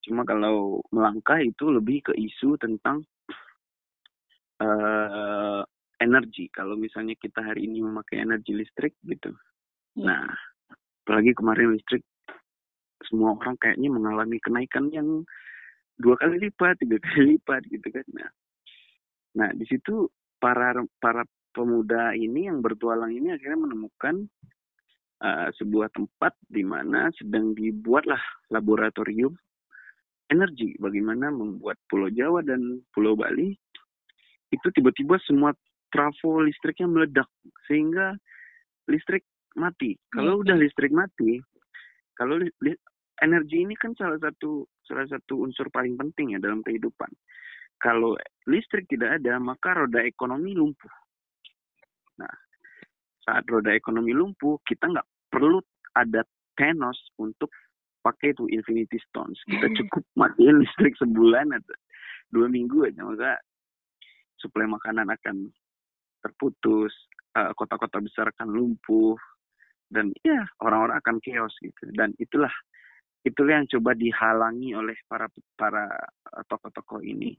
Cuma 0.02 0.26
kalau 0.26 0.82
melangkah 0.90 1.38
itu 1.38 1.70
lebih 1.70 2.10
ke 2.10 2.12
isu 2.18 2.58
tentang 2.58 3.06
uh, 4.58 5.62
energi. 6.02 6.50
Kalau 6.50 6.74
misalnya 6.74 7.14
kita 7.14 7.46
hari 7.46 7.70
ini 7.70 7.78
memakai 7.78 8.26
energi 8.26 8.50
listrik 8.50 8.98
gitu. 9.06 9.30
Ya. 9.94 10.10
nah 10.10 10.26
apalagi 11.06 11.38
kemarin 11.38 11.78
listrik 11.78 12.02
semua 13.06 13.38
orang 13.38 13.54
kayaknya 13.62 13.94
mengalami 13.94 14.42
kenaikan 14.42 14.90
yang 14.90 15.22
dua 16.02 16.18
kali 16.18 16.50
lipat 16.50 16.82
tiga 16.82 16.98
kali 16.98 17.38
lipat 17.38 17.62
gitu 17.70 17.86
kan. 17.94 18.06
Nah 18.10 18.30
Nah, 19.38 19.50
di 19.54 19.62
situ 19.68 20.10
para 20.40 20.74
para 20.98 21.22
pemuda 21.54 22.14
ini 22.14 22.46
yang 22.46 22.62
bertualang 22.62 23.14
ini 23.14 23.34
akhirnya 23.34 23.58
menemukan 23.66 24.26
uh, 25.22 25.48
sebuah 25.58 25.90
tempat 25.94 26.34
di 26.46 26.62
mana 26.62 27.10
sedang 27.18 27.52
dibuatlah 27.54 28.20
laboratorium 28.50 29.34
energi 30.30 30.78
bagaimana 30.78 31.28
membuat 31.34 31.76
Pulau 31.90 32.06
Jawa 32.10 32.46
dan 32.46 32.80
Pulau 32.94 33.18
Bali 33.18 33.50
itu 34.50 34.66
tiba-tiba 34.74 35.18
semua 35.26 35.54
trafo 35.90 36.42
listriknya 36.42 36.86
meledak 36.86 37.28
sehingga 37.66 38.14
listrik 38.86 39.26
mati. 39.58 39.98
Kalau 40.10 40.38
iya. 40.38 40.42
udah 40.46 40.56
listrik 40.58 40.94
mati, 40.94 41.38
kalau 42.14 42.38
li, 42.38 42.50
li, 42.62 42.74
energi 43.22 43.62
ini 43.62 43.74
kan 43.78 43.94
salah 43.98 44.18
satu 44.18 44.66
salah 44.86 45.06
satu 45.06 45.46
unsur 45.46 45.70
paling 45.70 45.94
penting 45.98 46.34
ya 46.34 46.38
dalam 46.42 46.62
kehidupan 46.66 47.10
kalau 47.80 48.12
listrik 48.44 48.84
tidak 48.92 49.18
ada, 49.18 49.40
maka 49.40 49.72
roda 49.72 50.04
ekonomi 50.04 50.52
lumpuh. 50.52 50.92
Nah, 52.20 52.34
saat 53.24 53.48
roda 53.48 53.72
ekonomi 53.72 54.12
lumpuh, 54.12 54.60
kita 54.68 54.92
nggak 54.92 55.08
perlu 55.32 55.64
ada 55.96 56.20
Thanos 56.54 57.00
untuk 57.16 57.48
pakai 58.04 58.36
itu 58.36 58.44
Infinity 58.52 59.00
Stones. 59.08 59.40
Kita 59.48 59.72
cukup 59.80 60.04
matiin 60.12 60.60
listrik 60.62 60.92
sebulan 61.00 61.56
atau 61.56 61.76
dua 62.28 62.46
minggu 62.52 62.84
aja, 62.84 63.00
maka 63.00 63.40
suplai 64.36 64.68
makanan 64.68 65.08
akan 65.08 65.48
terputus, 66.20 66.92
eh, 67.36 67.52
kota-kota 67.56 68.00
besar 68.04 68.28
akan 68.28 68.48
lumpuh, 68.52 69.16
dan 69.88 70.12
ya 70.20 70.44
orang-orang 70.60 71.00
akan 71.00 71.16
chaos 71.24 71.56
gitu. 71.64 71.88
Dan 71.96 72.12
itulah 72.20 72.52
itulah 73.24 73.60
yang 73.60 73.68
coba 73.68 73.92
dihalangi 73.96 74.72
oleh 74.76 74.96
para 75.08 75.28
para 75.56 75.88
eh, 76.36 76.44
tokoh-tokoh 76.44 77.00
ini. 77.04 77.36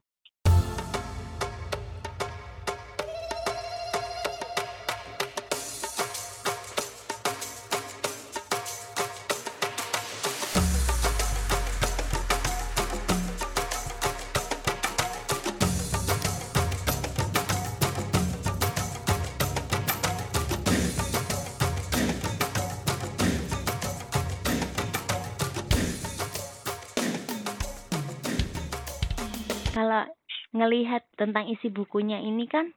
Ngelihat 30.62 31.01
tentang 31.18 31.50
isi 31.50 31.74
bukunya 31.74 32.22
ini 32.22 32.46
kan 32.46 32.70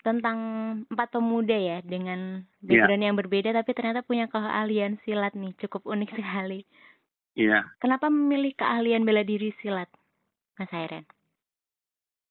tentang 0.00 0.38
empat 0.88 1.20
pemuda 1.20 1.52
ya 1.52 1.78
dengan 1.84 2.48
iya. 2.64 2.86
background 2.86 3.02
yeah. 3.02 3.08
yang 3.12 3.18
berbeda 3.18 3.50
tapi 3.52 3.70
ternyata 3.76 4.00
punya 4.00 4.30
keahlian 4.32 4.96
silat 5.04 5.36
nih 5.36 5.52
cukup 5.60 5.84
unik 5.84 6.16
sekali. 6.16 6.64
Iya. 7.36 7.60
Yeah. 7.60 7.62
Kenapa 7.82 8.08
memilih 8.08 8.56
keahlian 8.56 9.04
bela 9.04 9.20
diri 9.26 9.52
silat, 9.60 9.90
Mas 10.56 10.72
Airen? 10.72 11.04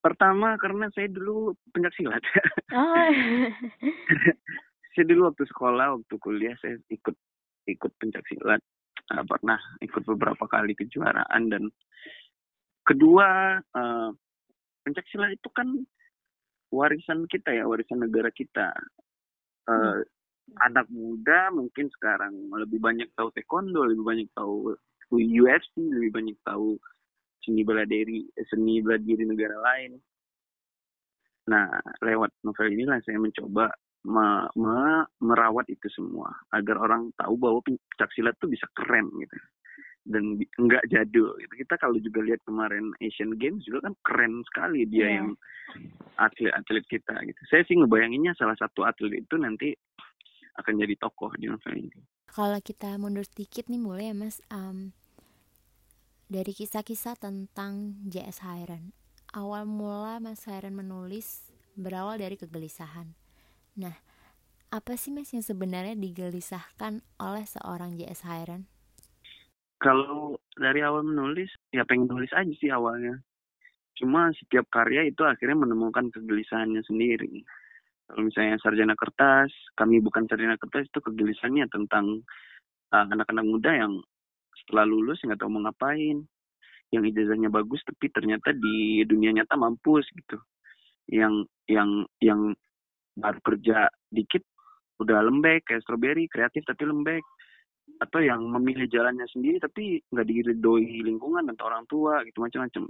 Pertama 0.02 0.56
karena 0.58 0.88
saya 0.96 1.12
dulu 1.12 1.54
pencak 1.76 1.94
silat. 2.00 2.24
Oh. 2.72 3.12
saya 4.96 5.06
dulu 5.06 5.30
waktu 5.30 5.44
sekolah, 5.46 6.00
waktu 6.00 6.16
kuliah 6.18 6.56
saya 6.64 6.80
ikut 6.90 7.16
ikut 7.68 7.92
pencak 8.00 8.24
silat. 8.32 8.64
Uh, 9.08 9.24
pernah 9.24 9.60
ikut 9.80 10.04
beberapa 10.04 10.48
kali 10.52 10.76
kejuaraan 10.76 11.48
dan 11.48 11.72
kedua 12.84 13.60
uh, 13.72 14.12
pencak 14.88 15.04
silat 15.12 15.36
itu 15.36 15.52
kan 15.52 15.68
warisan 16.72 17.28
kita 17.28 17.52
ya 17.52 17.68
warisan 17.68 18.08
negara 18.08 18.32
kita. 18.32 18.72
Uh, 19.68 20.00
hmm. 20.00 20.64
anak 20.64 20.88
muda 20.88 21.52
mungkin 21.52 21.92
sekarang 21.92 22.32
lebih 22.56 22.80
banyak 22.80 23.12
tahu 23.20 23.28
taekwondo 23.36 23.84
lebih 23.84 24.08
banyak 24.08 24.32
tahu 24.32 24.72
UFC 25.12 25.76
lebih 25.76 26.16
banyak 26.16 26.40
tahu 26.48 26.80
seni 27.44 27.68
bela 27.68 27.84
diri 27.84 28.24
seni 28.48 28.80
bela 28.80 28.96
diri 28.96 29.28
negara 29.28 29.60
lain. 29.60 30.00
Nah 31.52 31.68
lewat 32.00 32.32
novel 32.48 32.72
inilah 32.72 33.04
saya 33.04 33.20
mencoba 33.20 33.68
me, 34.08 34.48
me, 34.56 35.04
merawat 35.20 35.68
itu 35.68 35.92
semua 35.92 36.32
agar 36.56 36.80
orang 36.80 37.12
tahu 37.20 37.36
bahwa 37.36 37.60
pencak 37.68 38.08
silat 38.16 38.40
itu 38.40 38.48
bisa 38.48 38.72
keren 38.72 39.12
gitu 39.20 39.36
dan 40.08 40.40
nggak 40.40 40.88
jadul 40.88 41.36
gitu. 41.38 41.54
Kita 41.68 41.76
kalau 41.78 42.00
juga 42.00 42.24
lihat 42.24 42.42
kemarin 42.48 42.96
Asian 43.04 43.36
Games 43.36 43.68
juga 43.68 43.92
kan 43.92 43.94
keren 44.08 44.42
sekali 44.48 44.88
dia 44.88 45.04
yeah. 45.04 45.12
yang 45.20 45.30
atlet-atlet 46.16 46.86
kita 46.88 47.16
gitu. 47.28 47.42
Saya 47.52 47.68
sih 47.68 47.76
ngebayanginnya 47.76 48.34
salah 48.40 48.56
satu 48.56 48.88
atlet 48.88 49.28
itu 49.28 49.36
nanti 49.36 49.76
akan 50.58 50.74
jadi 50.80 50.96
tokoh 50.98 51.36
di 51.38 51.52
novel 51.52 51.76
ini. 51.76 52.00
Kalau 52.32 52.60
kita 52.64 52.98
mundur 52.98 53.28
sedikit 53.28 53.70
nih 53.70 53.82
mulai 53.82 54.10
ya 54.10 54.16
Mas 54.18 54.42
um, 54.50 54.96
dari 56.28 56.52
kisah-kisah 56.52 57.20
tentang 57.20 58.00
JS 58.08 58.44
Hairan. 58.44 58.96
Awal 59.36 59.68
mula 59.68 60.24
Mas 60.24 60.48
Hairan 60.48 60.74
menulis 60.74 61.52
berawal 61.78 62.18
dari 62.18 62.40
kegelisahan. 62.40 63.14
Nah, 63.78 63.96
apa 64.74 65.00
sih 65.00 65.14
Mas 65.14 65.32
yang 65.32 65.46
sebenarnya 65.46 65.96
digelisahkan 65.96 67.06
oleh 67.22 67.46
seorang 67.46 67.96
JS 67.96 68.26
Hairan? 68.28 68.68
Kalau 69.78 70.42
dari 70.58 70.82
awal 70.82 71.06
menulis, 71.06 71.54
ya 71.70 71.86
pengen 71.86 72.10
nulis 72.10 72.34
aja 72.34 72.50
sih 72.58 72.74
awalnya. 72.74 73.22
Cuma 73.98 74.34
setiap 74.34 74.66
karya 74.74 75.06
itu 75.06 75.22
akhirnya 75.22 75.66
menemukan 75.66 76.10
kegelisahannya 76.14 76.82
sendiri. 76.86 77.46
Kalau 78.08 78.22
misalnya 78.26 78.58
sarjana 78.62 78.96
kertas, 78.98 79.54
kami 79.78 80.02
bukan 80.02 80.26
sarjana 80.26 80.58
kertas 80.58 80.90
itu 80.90 81.00
kegelisahannya 81.02 81.70
tentang 81.70 82.26
uh, 82.94 83.06
anak-anak 83.10 83.46
muda 83.46 83.72
yang 83.74 83.94
setelah 84.64 84.88
lulus 84.88 85.22
nggak 85.22 85.38
tahu 85.38 85.52
mau 85.54 85.68
ngapain. 85.68 86.26
yang 86.88 87.04
ijazahnya 87.04 87.52
bagus 87.52 87.84
tapi 87.84 88.08
ternyata 88.08 88.56
di 88.56 89.04
dunia 89.04 89.36
nyata 89.36 89.60
mampus 89.60 90.08
gitu 90.08 90.40
yang 91.12 91.44
yang 91.68 92.08
yang 92.24 92.56
baru 93.20 93.44
kerja 93.44 93.92
dikit 94.08 94.40
udah 95.04 95.20
lembek 95.20 95.68
kayak 95.68 95.84
strawberry 95.84 96.32
kreatif 96.32 96.64
tapi 96.64 96.88
lembek 96.88 97.20
atau 97.98 98.20
yang 98.22 98.46
memilih 98.46 98.86
jalannya 98.92 99.26
sendiri 99.32 99.58
tapi 99.58 100.02
nggak 100.14 100.28
diridoi 100.28 101.02
lingkungan 101.02 101.50
atau 101.54 101.66
orang 101.72 101.84
tua 101.90 102.22
gitu 102.28 102.46
macam-macam 102.46 102.86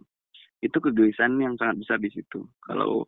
itu 0.59 0.77
kegelisahan 0.77 1.37
yang 1.37 1.55
sangat 1.55 1.79
besar 1.79 1.97
di 2.01 2.09
situ 2.11 2.43
kalau 2.65 3.05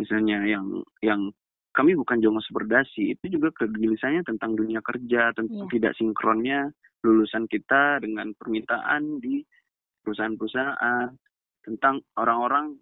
misalnya 0.00 0.42
yang 0.48 0.80
yang 1.04 1.30
kami 1.70 1.94
bukan 1.94 2.18
jongo 2.18 2.42
berdasi 2.50 3.14
itu 3.14 3.38
juga 3.38 3.54
kegelisahannya 3.54 4.26
tentang 4.26 4.58
dunia 4.58 4.82
kerja 4.82 5.30
tentang 5.36 5.70
yeah. 5.70 5.72
tidak 5.72 5.92
sinkronnya 5.94 6.60
lulusan 7.06 7.46
kita 7.46 8.02
dengan 8.02 8.34
permintaan 8.34 9.22
di 9.22 9.46
perusahaan-perusahaan 10.02 11.14
tentang 11.62 12.02
orang-orang 12.18 12.74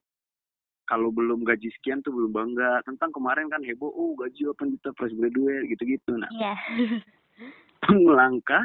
kalau 0.88 1.12
belum 1.12 1.44
gaji 1.44 1.68
sekian 1.78 2.00
tuh 2.00 2.16
belum 2.16 2.32
bangga 2.32 2.80
tentang 2.88 3.12
kemarin 3.12 3.52
kan 3.52 3.60
heboh 3.60 3.92
oh 3.92 4.16
gaji 4.16 4.48
8 4.48 4.72
juta 4.72 4.90
fresh 4.96 5.12
graduate 5.12 5.68
gitu-gitu 5.68 6.16
nah 6.16 6.30
yeah. 6.32 6.56
melangkah 8.06 8.64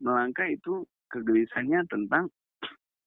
melangkah 0.00 0.48
itu 0.48 0.86
kegelisahannya 1.12 1.84
tentang 1.88 2.24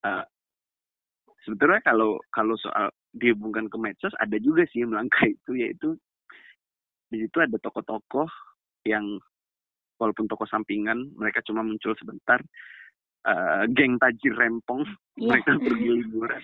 uh, 0.05 0.25
sebetulnya 1.45 1.81
kalau 1.81 2.21
kalau 2.29 2.55
soal 2.57 2.93
dihubungkan 3.11 3.67
ke 3.67 3.77
medsos 3.81 4.13
ada 4.21 4.37
juga 4.39 4.63
sih 4.71 4.85
melangkah 4.87 5.27
itu 5.27 5.51
yaitu 5.57 5.97
di 7.11 7.27
situ 7.27 7.37
ada 7.43 7.59
tokoh-tokoh 7.59 8.29
yang 8.87 9.19
walaupun 9.99 10.25
tokoh 10.31 10.47
sampingan 10.47 11.11
mereka 11.19 11.43
cuma 11.43 11.61
muncul 11.61 11.91
sebentar 11.99 12.39
uh, 13.27 13.67
geng 13.75 13.99
tajir 13.99 14.33
rempong 14.33 14.87
yeah. 15.19 15.35
mereka 15.35 15.59
pergi 15.67 15.89
liburan 16.01 16.43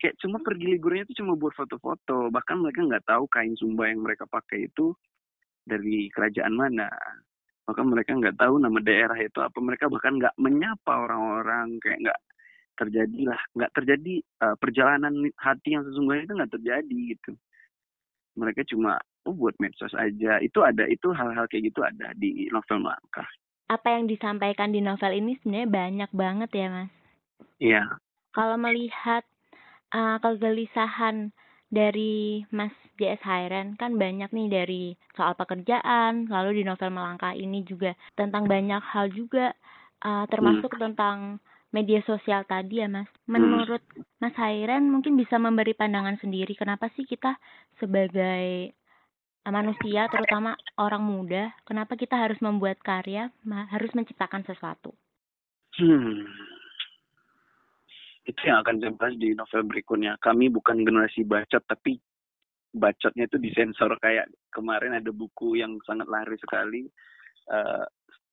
kayak 0.00 0.16
cuma 0.22 0.38
pergi 0.40 0.66
liburannya 0.74 1.04
itu 1.06 1.22
cuma 1.22 1.36
buat 1.36 1.52
foto-foto 1.54 2.32
bahkan 2.32 2.58
mereka 2.62 2.86
nggak 2.86 3.06
tahu 3.06 3.28
kain 3.28 3.54
sumba 3.58 3.90
yang 3.90 4.00
mereka 4.00 4.24
pakai 4.26 4.70
itu 4.70 4.96
dari 5.66 6.08
kerajaan 6.14 6.54
mana 6.54 6.88
maka 7.66 7.80
mereka 7.82 8.14
nggak 8.14 8.38
tahu 8.38 8.62
nama 8.62 8.78
daerah 8.78 9.18
itu 9.18 9.38
apa. 9.42 9.58
Mereka 9.58 9.90
bahkan 9.90 10.16
nggak 10.22 10.34
menyapa 10.38 10.92
orang-orang. 11.02 11.82
Kayak 11.82 11.98
nggak 12.06 12.20
terjadi 12.78 13.20
lah. 13.26 13.40
Nggak 13.58 13.72
terjadi 13.74 14.14
uh, 14.46 14.56
perjalanan 14.56 15.14
hati 15.34 15.68
yang 15.74 15.82
sesungguhnya 15.82 16.22
itu 16.30 16.34
nggak 16.38 16.52
terjadi 16.54 16.98
gitu. 17.18 17.32
Mereka 18.38 18.62
cuma 18.70 19.02
oh 19.26 19.34
buat 19.34 19.58
medsos 19.58 19.92
aja. 19.98 20.38
Itu 20.38 20.62
ada 20.62 20.86
itu 20.86 21.10
hal-hal 21.10 21.50
kayak 21.50 21.74
gitu 21.74 21.82
ada 21.82 22.14
di 22.14 22.46
novel 22.54 22.86
Melangkah. 22.86 23.26
Apa 23.66 23.98
yang 23.98 24.06
disampaikan 24.06 24.70
di 24.70 24.78
novel 24.78 25.10
ini 25.10 25.34
sebenarnya 25.42 25.66
banyak 25.66 26.10
banget 26.14 26.50
ya 26.54 26.66
mas? 26.70 26.90
Iya. 27.58 27.82
Kalau 28.30 28.54
melihat 28.62 29.26
uh, 29.90 30.22
kegelisahan 30.22 31.34
dari 31.66 32.46
Mas 32.54 32.72
JS 32.96 33.20
Hairen 33.26 33.74
kan 33.76 33.98
banyak 33.98 34.30
nih 34.30 34.48
dari 34.48 34.82
soal 35.18 35.34
pekerjaan 35.34 36.30
lalu 36.30 36.60
di 36.60 36.62
novel 36.62 36.94
Melangkah 36.94 37.34
ini 37.34 37.66
juga 37.66 37.92
tentang 38.14 38.46
banyak 38.46 38.80
hal 38.80 39.10
juga 39.12 39.52
uh, 40.06 40.24
termasuk 40.30 40.72
hmm. 40.78 40.82
tentang 40.82 41.18
media 41.74 42.00
sosial 42.06 42.46
tadi 42.46 42.80
ya 42.80 42.88
Mas. 42.88 43.10
Hmm. 43.26 43.36
Menurut 43.36 43.82
Mas 44.22 44.36
Hairen 44.38 44.88
mungkin 44.88 45.18
bisa 45.18 45.36
memberi 45.36 45.74
pandangan 45.74 46.16
sendiri 46.22 46.54
kenapa 46.54 46.88
sih 46.94 47.04
kita 47.04 47.36
sebagai 47.82 48.72
manusia 49.50 50.10
terutama 50.10 50.58
orang 50.78 51.02
muda 51.06 51.54
kenapa 51.62 51.94
kita 51.94 52.18
harus 52.18 52.38
membuat 52.42 52.82
karya 52.82 53.30
harus 53.70 53.90
menciptakan 53.94 54.42
sesuatu 54.42 54.90
hmm. 55.78 56.26
Itu 58.26 58.40
yang 58.44 58.62
akan 58.62 58.82
saya 58.82 58.92
bahas 58.98 59.14
di 59.16 59.32
novel 59.32 59.62
berikutnya 59.70 60.18
kami 60.18 60.50
bukan 60.50 60.82
generasi 60.82 61.22
bacot 61.22 61.62
tapi 61.70 61.98
bacotnya 62.74 63.24
itu 63.24 63.38
disensor 63.38 63.94
kayak 64.02 64.28
kemarin 64.52 64.98
ada 64.98 65.14
buku 65.14 65.56
yang 65.56 65.78
sangat 65.86 66.10
laris 66.10 66.42
sekali 66.42 66.90
uh, 67.48 67.86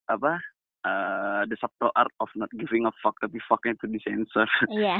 apa 0.10 0.42
uh, 0.84 1.42
the 1.48 1.56
subtle 1.62 1.94
art 1.96 2.12
of 2.20 2.28
not 2.36 2.52
giving 2.58 2.90
a 2.90 2.94
fuck 3.00 3.16
tapi 3.22 3.38
fucknya 3.46 3.78
itu 3.78 3.88
disensor 3.88 4.50
iya 4.74 4.98
yeah. 4.98 5.00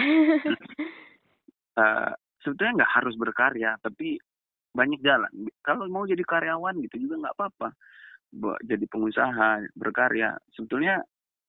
uh, 1.82 2.12
sebetulnya 2.46 2.86
nggak 2.86 2.94
harus 3.02 3.16
berkarya 3.18 3.76
tapi 3.82 4.22
banyak 4.74 5.00
jalan. 5.06 5.30
Kalau 5.62 5.86
mau 5.88 6.04
jadi 6.04 6.26
karyawan 6.26 6.82
gitu 6.90 7.08
juga 7.08 7.30
nggak 7.30 7.36
apa-apa. 7.38 7.70
Jadi 8.66 8.86
pengusaha, 8.90 9.62
berkarya. 9.78 10.34
Sebetulnya 10.58 10.98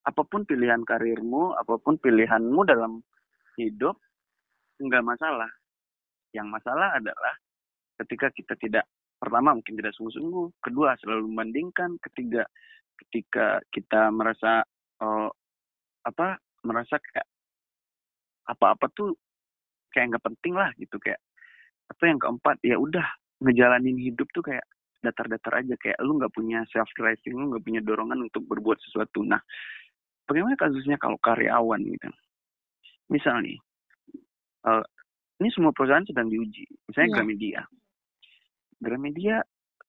apa 0.04 0.22
pun 0.28 0.44
pilihan 0.44 0.84
karirmu, 0.84 1.56
apa 1.56 1.80
pun 1.80 1.96
pilihanmu 1.96 2.60
dalam 2.68 3.00
hidup, 3.58 3.96
nggak 4.80 5.04
masalah. 5.04 5.50
Yang 6.34 6.48
masalah 6.50 6.88
adalah 6.98 7.34
ketika 8.02 8.30
kita 8.34 8.54
tidak, 8.58 8.84
pertama 9.18 9.54
mungkin 9.54 9.78
tidak 9.78 9.94
sungguh-sungguh, 9.94 10.58
kedua 10.58 10.98
selalu 10.98 11.30
membandingkan, 11.30 11.96
ketiga 12.02 12.42
ketika 12.94 13.58
kita 13.74 14.10
merasa 14.14 14.62
oh, 15.02 15.30
apa 16.06 16.38
merasa 16.62 17.00
kayak 17.00 17.26
apa-apa 18.44 18.86
tuh 18.92 19.16
kayak 19.90 20.14
nggak 20.14 20.24
penting 20.26 20.54
lah 20.54 20.70
gitu 20.76 20.96
kayak 21.00 21.20
atau 21.88 22.04
yang 22.08 22.20
keempat 22.20 22.56
ya 22.64 22.76
udah 22.76 23.04
ngejalanin 23.44 23.96
hidup 24.00 24.28
tuh 24.32 24.44
kayak 24.44 24.64
datar-datar 25.04 25.60
aja 25.60 25.74
kayak 25.76 26.00
lu 26.00 26.16
nggak 26.16 26.32
punya 26.32 26.64
self 26.72 26.88
driving 26.96 27.36
lu 27.36 27.44
nggak 27.52 27.64
punya 27.64 27.80
dorongan 27.84 28.24
untuk 28.24 28.44
berbuat 28.48 28.80
sesuatu 28.88 29.20
nah 29.24 29.40
bagaimana 30.24 30.56
kasusnya 30.56 30.96
kalau 30.96 31.20
karyawan 31.20 31.80
gitu 31.84 32.08
misal 33.12 33.40
nih 33.44 33.58
uh, 34.64 34.84
ini 35.42 35.48
semua 35.52 35.74
perusahaan 35.74 36.06
sedang 36.06 36.30
diuji. 36.30 36.64
Misalnya 36.88 37.08
yeah. 37.10 37.16
Gramedia. 37.18 37.60
Gramedia 38.80 39.36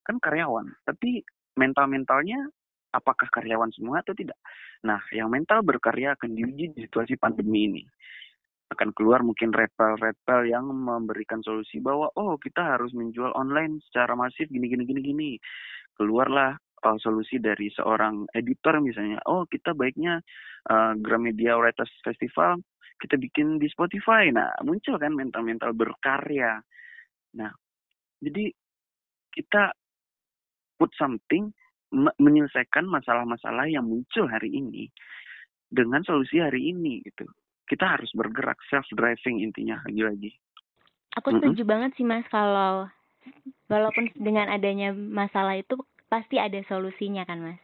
kan 0.05 0.21
karyawan 0.21 0.69
tapi 0.85 1.25
mental 1.57 1.89
mentalnya 1.89 2.37
apakah 2.93 3.25
karyawan 3.33 3.73
semua 3.73 4.05
atau 4.05 4.13
tidak? 4.13 4.37
Nah 4.85 5.01
yang 5.11 5.33
mental 5.33 5.65
berkarya 5.65 6.13
akan 6.13 6.37
diuji 6.37 6.71
di 6.71 6.79
situasi 6.85 7.17
pandemi 7.17 7.67
ini. 7.67 7.83
Akan 8.69 8.93
keluar 8.97 9.21
mungkin 9.21 9.53
repel-repel 9.53 10.49
yang 10.49 10.65
memberikan 10.69 11.41
solusi 11.41 11.77
bahwa 11.77 12.09
oh 12.17 12.37
kita 12.41 12.77
harus 12.77 12.93
menjual 12.97 13.33
online 13.37 13.81
secara 13.89 14.17
masif 14.17 14.49
gini 14.49 14.65
gini 14.69 14.83
gini 14.89 15.01
gini 15.01 15.31
keluarlah 15.95 16.57
uh, 16.85 16.97
solusi 17.01 17.41
dari 17.41 17.73
seorang 17.73 18.29
editor 18.37 18.77
misalnya 18.77 19.17
oh 19.25 19.49
kita 19.49 19.73
baiknya 19.73 20.21
uh, 20.69 20.93
Gramedia 21.01 21.57
Writers 21.57 21.91
Festival 22.05 22.61
kita 23.01 23.17
bikin 23.17 23.57
di 23.57 23.65
Spotify 23.67 24.29
nah 24.29 24.53
muncul 24.61 25.01
kan 25.01 25.17
mental-mental 25.17 25.73
berkarya 25.73 26.61
nah 27.33 27.51
jadi 28.21 28.53
kita 29.33 29.73
put 30.77 30.93
something 30.95 31.51
menyelesaikan 31.95 32.87
masalah-masalah 32.87 33.67
yang 33.67 33.87
muncul 33.87 34.27
hari 34.29 34.53
ini 34.53 34.87
dengan 35.67 36.05
solusi 36.05 36.39
hari 36.39 36.71
ini 36.71 37.03
gitu 37.03 37.25
kita 37.65 37.97
harus 37.97 38.09
bergerak 38.13 38.57
self 38.69 38.85
driving 38.93 39.41
intinya 39.41 39.81
lagi-lagi. 39.89 40.37
Aku 41.17 41.33
setuju 41.33 41.51
mm 41.51 41.57
-hmm. 41.57 41.71
banget 41.71 41.91
sih 41.97 42.05
mas 42.05 42.25
kalau 42.29 42.85
walaupun 43.65 44.13
dengan 44.13 44.53
adanya 44.53 44.93
masalah 44.93 45.57
itu 45.57 45.73
pasti 46.11 46.37
ada 46.37 46.59
solusinya 46.69 47.25
kan 47.25 47.39
mas. 47.41 47.61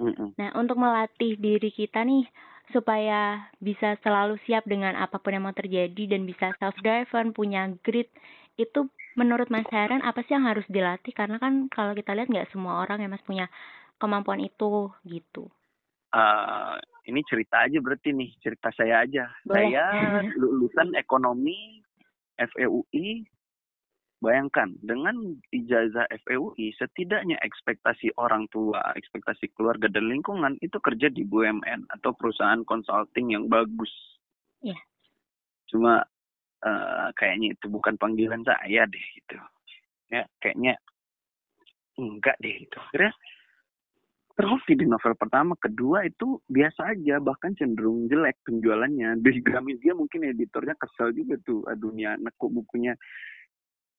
Mm. 0.00 0.32
Nah 0.36 0.50
untuk 0.56 0.80
melatih 0.80 1.36
diri 1.36 1.68
kita 1.70 2.02
nih 2.04 2.24
supaya 2.70 3.50
bisa 3.58 3.98
selalu 4.00 4.38
siap 4.46 4.64
dengan 4.64 4.94
apa 4.94 5.18
pun 5.18 5.34
yang 5.34 5.44
mau 5.44 5.54
terjadi 5.54 6.16
dan 6.16 6.22
bisa 6.24 6.54
self 6.62 6.74
driven 6.80 7.34
punya 7.34 7.68
grit 7.82 8.08
itu 8.56 8.86
menurut 9.18 9.50
Mas 9.50 9.66
Heran 9.68 10.06
apa 10.06 10.22
sih 10.24 10.38
yang 10.38 10.46
harus 10.46 10.64
dilatih 10.70 11.10
karena 11.10 11.42
kan 11.42 11.66
kalau 11.66 11.92
kita 11.98 12.14
lihat 12.14 12.30
nggak 12.30 12.50
semua 12.54 12.82
orang 12.86 13.02
ya 13.02 13.08
Mas 13.10 13.24
punya 13.26 13.50
kemampuan 13.98 14.40
itu 14.40 14.88
gitu. 15.04 15.50
Uh, 16.10 16.74
ini 17.06 17.22
cerita 17.26 17.62
aja 17.62 17.78
berarti 17.78 18.10
nih 18.10 18.34
cerita 18.42 18.74
saya 18.74 19.06
aja 19.06 19.30
Boleh. 19.46 19.70
saya 19.70 19.84
lulusan 20.40 20.94
ekonomi 20.98 21.82
FEUI 22.34 23.22
bayangkan 24.20 24.76
dengan 24.84 25.16
ijazah 25.52 26.04
FEUI 26.28 26.76
setidaknya 26.76 27.40
ekspektasi 27.40 28.12
orang 28.20 28.44
tua 28.52 28.80
ekspektasi 28.96 29.52
keluarga 29.56 29.88
dan 29.88 30.12
lingkungan 30.12 30.60
itu 30.60 30.76
kerja 30.76 31.08
di 31.08 31.24
BUMN 31.24 31.88
atau 31.88 32.12
perusahaan 32.12 32.60
consulting 32.68 33.32
yang 33.32 33.48
bagus 33.48 33.90
yeah. 34.60 34.78
cuma 35.72 36.04
uh, 36.64 37.08
kayaknya 37.16 37.56
itu 37.56 37.66
bukan 37.72 37.96
panggilan 37.96 38.44
saya 38.44 38.84
deh 38.84 39.06
gitu 39.16 39.36
ya 40.12 40.28
kayaknya 40.44 40.76
enggak 41.96 42.36
deh 42.44 42.54
itu 42.60 42.76
akhirnya 42.76 43.12
trophy 44.40 44.72
di 44.72 44.88
novel 44.88 45.12
pertama, 45.20 45.52
kedua 45.60 46.08
itu 46.08 46.40
biasa 46.48 46.96
aja, 46.96 47.20
bahkan 47.20 47.52
cenderung 47.60 48.08
jelek 48.08 48.40
penjualannya. 48.48 49.20
Di 49.20 49.44
Gramedia 49.44 49.92
mungkin 49.92 50.24
editornya 50.24 50.72
kesel 50.80 51.12
juga 51.12 51.36
tuh, 51.44 51.60
aduh 51.68 51.92
nih 51.92 52.16
anak 52.16 52.32
kok 52.40 52.48
bukunya 52.48 52.96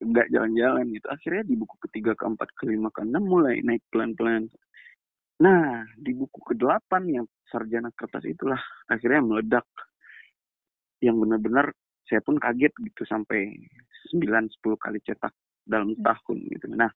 nggak 0.01 0.27
jalan-jalan 0.33 0.85
gitu. 0.91 1.07
Akhirnya 1.07 1.43
di 1.45 1.55
buku 1.55 1.75
ketiga, 1.87 2.17
keempat, 2.17 2.49
kelima, 2.57 2.89
keenam 2.89 3.21
mulai 3.21 3.61
naik 3.61 3.85
pelan-pelan. 3.93 4.49
Nah, 5.41 5.85
di 5.97 6.11
buku 6.13 6.37
ke-8 6.53 7.01
yang 7.09 7.25
Sarjana 7.49 7.89
Kertas 7.93 8.25
itulah 8.25 8.59
akhirnya 8.89 9.21
meledak. 9.21 9.67
yang 11.01 11.17
benar-benar 11.17 11.73
saya 12.05 12.21
pun 12.21 12.37
kaget 12.37 12.69
gitu 12.77 13.01
sampai 13.09 13.49
9-10 14.13 14.77
kali 14.77 15.01
cetak 15.01 15.33
dalam 15.65 15.97
Hmm. 15.97 16.05
tahun 16.05 16.37
gitu. 16.45 16.69
Nah, 16.77 16.93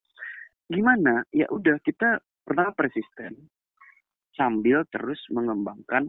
gimana? 0.70 1.26
Ya 1.34 1.50
udah 1.50 1.74
kita 1.82 2.22
pertama 2.46 2.70
persisten 2.70 3.50
sambil 4.38 4.86
terus 4.94 5.18
mengembangkan 5.34 6.06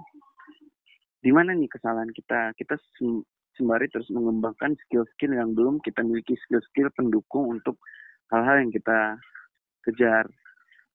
di 1.23 1.33
mana 1.33 1.57
nih 1.57 1.71
kesalahan 1.73 2.13
kita. 2.13 2.53
Kita 2.53 2.77
sembari 3.57 3.89
terus 3.89 4.07
mengembangkan 4.13 4.77
skill-skill 4.87 5.33
yang 5.33 5.57
belum 5.57 5.81
kita 5.81 6.05
miliki 6.05 6.37
skill-skill 6.45 6.93
pendukung 6.93 7.57
untuk 7.57 7.81
hal-hal 8.31 8.63
yang 8.63 8.71
kita 8.71 9.17
kejar. 9.83 10.25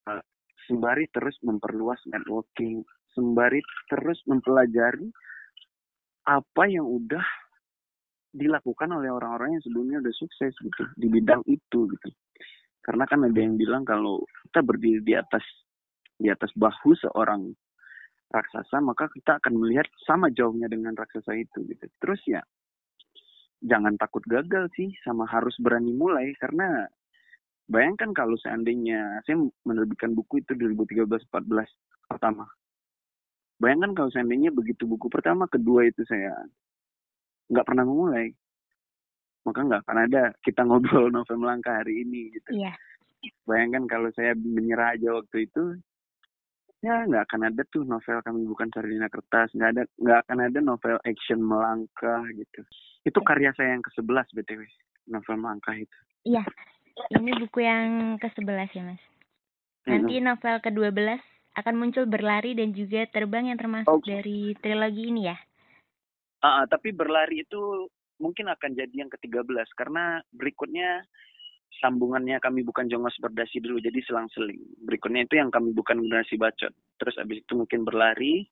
Eh, 0.09 0.23
Sembari 0.71 1.11
terus 1.11 1.35
memperluas 1.43 1.99
networking, 2.07 2.87
sembari 3.19 3.59
terus 3.91 4.23
mempelajari 4.31 5.11
apa 6.23 6.65
yang 6.71 6.87
udah 6.87 7.27
dilakukan 8.33 8.89
oleh 8.95 9.11
orang-orang 9.13 9.59
yang 9.59 9.63
sebelumnya 9.67 9.99
udah 10.01 10.15
sukses 10.15 10.55
gitu 10.57 10.85
di 10.97 11.11
bidang 11.11 11.43
itu 11.51 11.91
gitu. 11.91 12.09
Karena 12.83 13.05
kan 13.11 13.27
ada 13.27 13.37
yang 13.37 13.59
bilang 13.59 13.83
kalau 13.83 14.23
kita 14.49 14.63
berdiri 14.65 15.03
di 15.03 15.15
atas 15.19 15.45
di 16.17 16.31
atas 16.31 16.55
bahu 16.55 16.95
seorang 16.95 17.51
raksasa 18.33 18.81
maka 18.81 19.13
kita 19.13 19.39
akan 19.39 19.61
melihat 19.61 19.87
sama 20.09 20.33
jauhnya 20.33 20.67
dengan 20.67 20.97
raksasa 20.97 21.37
itu 21.37 21.63
gitu. 21.69 21.85
Terus 22.01 22.21
ya 22.25 22.41
jangan 23.63 23.95
takut 24.01 24.25
gagal 24.27 24.73
sih 24.75 24.91
sama 25.07 25.29
harus 25.31 25.55
berani 25.63 25.95
mulai 25.95 26.35
karena 26.41 26.89
bayangkan 27.71 28.11
kalau 28.11 28.35
seandainya 28.41 29.23
saya 29.23 29.39
menerbitkan 29.63 30.17
buku 30.17 30.43
itu 30.43 30.57
2013-14 30.59 31.31
pertama. 32.11 32.45
Bayangkan 33.63 33.95
kalau 33.95 34.11
seandainya 34.11 34.51
begitu 34.51 34.91
buku 34.91 35.07
pertama, 35.07 35.47
kedua 35.47 35.87
itu 35.87 36.03
saya 36.11 36.35
nggak 37.47 37.63
pernah 37.63 37.87
memulai, 37.87 38.35
maka 39.47 39.61
nggak 39.63 39.83
akan 39.87 39.99
ada 40.11 40.23
kita 40.43 40.61
ngobrol 40.67 41.15
novel 41.15 41.39
melangkah 41.39 41.79
hari 41.79 42.03
ini 42.03 42.35
gitu. 42.35 42.59
Iya. 42.59 42.75
Bayangkan 43.47 43.87
kalau 43.87 44.11
saya 44.19 44.35
menyerah 44.35 44.99
aja 44.99 45.15
waktu 45.15 45.47
itu, 45.47 45.79
ya 46.83 47.07
nggak 47.07 47.31
akan 47.31 47.47
ada 47.47 47.63
tuh 47.71 47.87
novel 47.87 48.19
kami 48.27 48.43
bukan 48.43 48.69
Sardina 48.75 49.07
Kertas, 49.07 49.55
nggak 49.55 49.71
ada 49.79 49.83
nggak 50.03 50.19
akan 50.27 50.39
ada 50.51 50.59
novel 50.59 50.99
action 51.07 51.39
melangkah 51.39 52.27
gitu. 52.35 52.61
Itu 53.07 53.23
karya 53.23 53.55
saya 53.55 53.79
yang 53.79 53.87
ke-11 53.87 54.35
btw, 54.35 54.63
novel 55.07 55.37
melangkah 55.39 55.75
itu. 55.79 55.99
Iya. 56.27 56.43
Ini 57.15 57.31
buku 57.47 57.65
yang 57.65 58.19
ke-11 58.21 58.69
ya, 58.77 58.83
Mas. 58.85 59.03
Nanti 59.89 60.21
novel 60.21 60.61
ke-12 60.61 61.19
akan 61.57 61.75
muncul 61.77 62.05
berlari 62.05 62.53
dan 62.55 62.77
juga 62.77 63.05
terbang 63.09 63.51
yang 63.51 63.59
termasuk 63.59 64.03
Oke. 64.03 64.09
dari 64.09 64.53
trilogi 64.61 65.09
ini 65.09 65.23
ya. 65.31 65.37
Ah, 66.43 66.63
ah, 66.63 66.65
tapi 66.67 66.91
berlari 66.91 67.47
itu 67.47 67.87
mungkin 68.19 68.51
akan 68.51 68.75
jadi 68.75 68.95
yang 68.95 69.11
ke-13 69.11 69.67
karena 69.75 70.23
berikutnya 70.31 71.07
sambungannya 71.81 72.37
kami 72.43 72.67
bukan 72.67 72.91
jongos 72.91 73.17
berdasi 73.23 73.63
dulu 73.63 73.81
jadi 73.81 73.97
selang-seling. 74.05 74.61
Berikutnya 74.85 75.25
itu 75.25 75.41
yang 75.41 75.49
kami 75.49 75.73
bukan 75.73 76.03
generasi 76.03 76.37
bacot. 76.37 76.75
Terus 77.01 77.15
abis 77.17 77.41
itu 77.41 77.53
mungkin 77.57 77.87
berlari, 77.87 78.45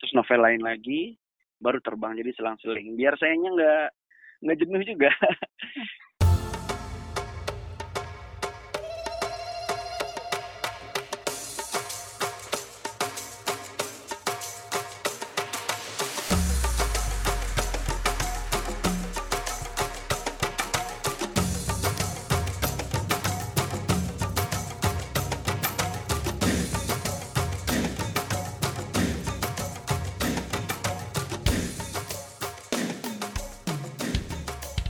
terus 0.00 0.14
novel 0.16 0.40
lain 0.40 0.62
lagi, 0.64 1.18
baru 1.60 1.82
terbang 1.84 2.16
jadi 2.16 2.32
selang-seling. 2.36 2.96
Biar 2.96 3.18
sayangnya 3.20 3.50
nggak 3.52 3.86
nggak 4.44 4.58
jenuh 4.60 4.82
juga. 4.84 5.10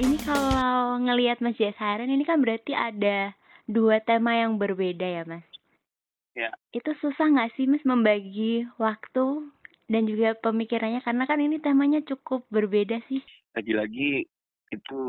Ini 0.04 0.20
kalau 0.20 1.00
ngelihat 1.00 1.40
Mas 1.40 1.56
Jasaran 1.56 2.12
ini 2.12 2.28
kan 2.28 2.44
berarti 2.44 2.76
ada 2.76 3.32
dua 3.64 4.04
tema 4.04 4.36
yang 4.36 4.60
berbeda 4.60 5.00
ya, 5.00 5.24
Mas. 5.24 5.48
Ya. 6.36 6.52
Itu 6.76 6.92
susah 7.00 7.24
nggak 7.32 7.56
sih, 7.56 7.64
Mas, 7.64 7.80
membagi 7.88 8.68
waktu 8.76 9.48
dan 9.88 10.04
juga 10.04 10.36
pemikirannya 10.44 11.00
karena 11.00 11.24
kan 11.24 11.40
ini 11.40 11.56
temanya 11.56 12.04
cukup 12.04 12.44
berbeda 12.52 13.00
sih. 13.08 13.24
Lagi-lagi 13.56 14.28
itu 14.68 15.00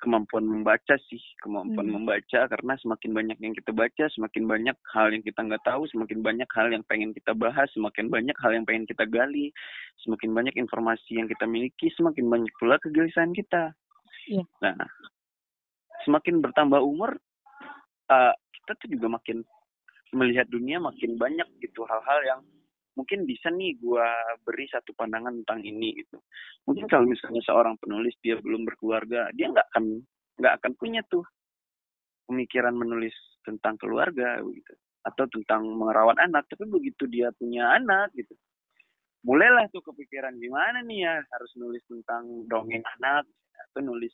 kemampuan 0.00 0.48
membaca 0.48 0.96
sih, 1.12 1.20
kemampuan 1.44 1.92
Hmm. 1.92 2.00
membaca 2.00 2.48
karena 2.48 2.72
semakin 2.80 3.12
banyak 3.12 3.36
yang 3.44 3.52
kita 3.52 3.76
baca, 3.76 4.08
semakin 4.08 4.48
banyak 4.48 4.76
hal 4.96 5.12
yang 5.12 5.20
kita 5.20 5.44
nggak 5.44 5.64
tahu, 5.68 5.84
semakin 5.92 6.24
banyak 6.24 6.48
hal 6.56 6.72
yang 6.72 6.84
pengen 6.88 7.12
kita 7.12 7.36
bahas, 7.36 7.68
semakin 7.76 8.08
banyak 8.08 8.32
hal 8.40 8.56
yang 8.56 8.64
pengen 8.64 8.88
kita 8.88 9.04
gali, 9.04 9.52
semakin 10.00 10.32
banyak 10.32 10.56
informasi 10.56 11.20
yang 11.20 11.28
kita 11.28 11.44
miliki, 11.44 11.92
semakin 11.92 12.32
banyak 12.32 12.52
pula 12.56 12.80
kegelisahan 12.80 13.36
kita. 13.36 13.76
Iya. 14.28 14.44
Nah, 14.60 14.76
semakin 16.04 16.44
bertambah 16.44 16.80
umur, 16.82 17.16
uh, 18.10 18.34
kita 18.52 18.72
tuh 18.76 18.88
juga 18.90 19.06
makin 19.16 19.44
melihat 20.10 20.50
dunia 20.50 20.82
makin 20.82 21.14
banyak 21.14 21.46
gitu 21.62 21.86
hal-hal 21.86 22.18
yang 22.26 22.40
mungkin 22.98 23.22
bisa 23.22 23.46
nih 23.54 23.78
gua 23.78 24.10
beri 24.42 24.66
satu 24.66 24.90
pandangan 24.98 25.32
tentang 25.42 25.62
ini 25.62 25.94
gitu. 26.02 26.18
Mungkin 26.66 26.90
kalau 26.90 27.06
misalnya 27.06 27.40
seorang 27.46 27.78
penulis 27.78 28.18
dia 28.18 28.34
belum 28.42 28.66
berkeluarga, 28.66 29.30
dia 29.32 29.46
nggak 29.48 29.66
akan 29.70 30.02
nggak 30.42 30.54
akan 30.60 30.72
punya 30.74 31.00
tuh 31.06 31.22
pemikiran 32.26 32.74
menulis 32.74 33.14
tentang 33.46 33.78
keluarga 33.78 34.42
gitu 34.42 34.72
atau 35.06 35.24
tentang 35.30 35.62
merawat 35.64 36.18
anak. 36.18 36.44
Tapi 36.50 36.66
begitu 36.66 37.06
dia 37.06 37.30
punya 37.38 37.70
anak 37.78 38.10
gitu, 38.18 38.34
mulailah 39.24 39.68
tuh 39.68 39.84
kepikiran 39.84 40.32
gimana 40.40 40.80
nih 40.80 41.04
ya 41.04 41.14
harus 41.20 41.50
nulis 41.60 41.84
tentang 41.84 42.48
dongeng 42.48 42.84
anak 42.98 43.28
atau 43.68 43.80
nulis 43.84 44.12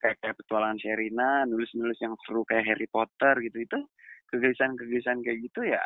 kayak 0.00 0.16
kayak 0.20 0.36
petualangan 0.40 0.80
Sherina, 0.80 1.44
nulis-nulis 1.44 2.00
yang 2.00 2.16
seru 2.24 2.40
kayak 2.48 2.64
Harry 2.64 2.88
Potter 2.88 3.36
gitu 3.44 3.58
itu 3.60 3.78
kegelisahan-kegelisahan 4.32 5.20
kayak 5.20 5.38
gitu 5.44 5.60
ya 5.68 5.82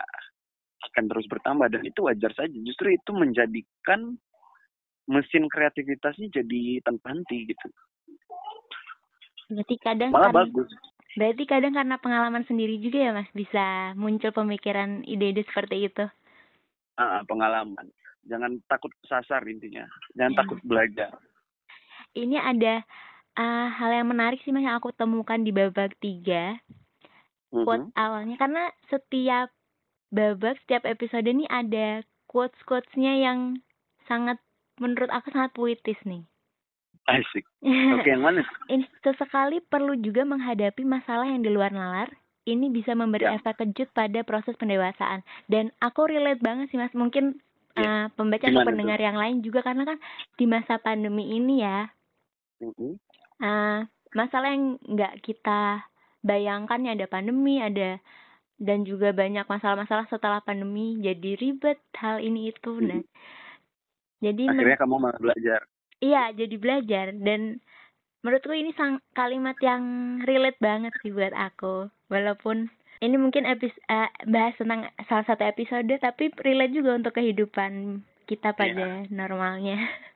akan 0.85 1.05
terus 1.09 1.27
bertambah 1.27 1.67
dan 1.73 1.83
itu 1.83 2.01
wajar 2.05 2.31
saja. 2.31 2.55
Justru 2.55 2.93
itu 2.93 3.11
menjadikan 3.11 4.15
mesin 5.05 5.49
kreativitasnya 5.49 6.29
jadi 6.31 6.81
tanpa 6.85 7.13
henti 7.13 7.49
gitu. 7.49 7.69
Berarti 9.51 9.77
kadang 9.81 10.11
Malah 10.13 10.31
kan- 10.33 10.39
bagus. 10.47 10.71
Berarti 11.15 11.47
kadang 11.47 11.79
karena 11.79 11.95
pengalaman 12.03 12.43
sendiri 12.43 12.75
juga 12.83 12.99
ya, 12.99 13.11
Mas, 13.15 13.31
bisa 13.31 13.95
muncul 13.95 14.35
pemikiran 14.35 15.07
ide-ide 15.07 15.47
seperti 15.47 15.87
itu. 15.87 16.05
Ah, 16.99 17.23
pengalaman. 17.23 17.87
Jangan 18.27 18.59
takut 18.67 18.91
sasar 19.07 19.47
intinya. 19.47 19.87
Jangan 20.19 20.35
Ya. 20.35 20.39
takut 20.43 20.59
belajar. 20.67 21.11
Ini 22.15 22.39
ada 22.39 22.83
ah, 23.35 23.69
hal 23.75 23.91
yang 24.03 24.09
menarik 24.11 24.39
sih 24.43 24.55
Mas 24.55 24.63
yang 24.63 24.79
aku 24.79 24.95
temukan 24.95 25.43
di 25.43 25.51
babak 25.51 25.99
tiga 25.99 26.59
quote 27.55 27.87
awalnya 27.95 28.35
karena 28.35 28.67
setiap 28.91 29.47
babak 30.11 30.59
setiap 30.67 30.83
episode 30.91 31.23
ini 31.27 31.47
ada 31.47 32.03
quotes 32.27 32.59
quotesnya 32.67 33.15
yang 33.15 33.63
sangat 34.11 34.43
menurut 34.83 35.07
aku 35.15 35.31
sangat 35.31 35.55
puitis 35.55 35.99
nih. 36.03 36.27
Asik. 37.07 37.47
Oke, 37.95 38.11
yang 38.11 38.27
mana? 38.27 38.43
Ini 38.67 38.83
sesekali 39.07 39.63
perlu 39.63 39.95
juga 40.03 40.27
menghadapi 40.27 40.83
masalah 40.83 41.31
yang 41.31 41.47
di 41.47 41.51
luar 41.53 41.71
nalar. 41.71 42.11
Ini 42.45 42.69
bisa 42.75 42.93
memberi 42.93 43.25
Ya. 43.25 43.41
efek 43.41 43.57
kejut 43.57 43.89
pada 43.97 44.21
proses 44.27 44.53
pendewasaan. 44.59 45.25
Dan 45.49 45.73
aku 45.81 46.11
relate 46.11 46.43
banget 46.45 46.69
sih 46.69 46.77
mas. 46.77 46.93
Mungkin 46.93 47.41
eh, 47.79 48.07
pembaca 48.19 48.45
Gimana 48.45 48.63
atau 48.63 48.69
pendengar 48.69 48.99
yang 49.01 49.17
lain 49.17 49.41
juga 49.41 49.65
karena 49.65 49.89
kan 49.89 49.99
di 50.37 50.45
masa 50.45 50.77
pandemi 50.83 51.39
ini 51.39 51.65
ya 51.65 51.89
Mhm. 52.61 52.95
eh, 53.41 53.79
masalah 54.13 54.49
yang 54.51 54.79
nggak 54.81 55.21
kita 55.21 55.83
bayangkan 56.21 56.81
ya 56.81 56.93
ada 56.95 57.07
pandemi 57.07 57.59
ada 57.59 57.99
dan 58.57 58.87
juga 58.87 59.11
banyak 59.11 59.45
masalah-masalah 59.45 60.07
setelah 60.07 60.39
pandemi 60.41 60.97
jadi 60.99 61.35
ribet 61.35 61.83
hal 61.95 62.19
ini 62.19 62.49
itu 62.49 62.79
Mhm. 62.79 62.87
dan 62.87 63.01
jadi 64.23 64.43
men- 64.47 64.57
Akhirnya 64.57 64.79
kamu 64.79 64.95
malah 64.97 65.21
belajar. 65.21 65.61
iya 65.99 66.31
jadi 66.31 66.57
belajar 66.57 67.07
dan 67.17 67.59
menurutku 68.23 68.53
ini 68.53 68.73
sang 68.73 69.03
kalimat 69.13 69.59
yang 69.59 69.83
relate 70.23 70.57
banget 70.59 70.95
sih 71.03 71.13
buat 71.13 71.35
aku 71.35 71.91
walaupun 72.09 72.71
ini 73.01 73.17
mungkin 73.19 73.45
epis 73.45 73.75
eh, 73.87 74.09
bahas 74.25 74.57
tentang 74.57 74.89
salah 75.05 75.27
satu 75.27 75.45
episode 75.45 75.91
tapi 75.99 76.33
relate 76.41 76.73
juga 76.73 76.95
untuk 76.95 77.13
kehidupan 77.13 78.01
kita 78.25 78.55
pada 78.55 79.05
normalnya 79.11 79.77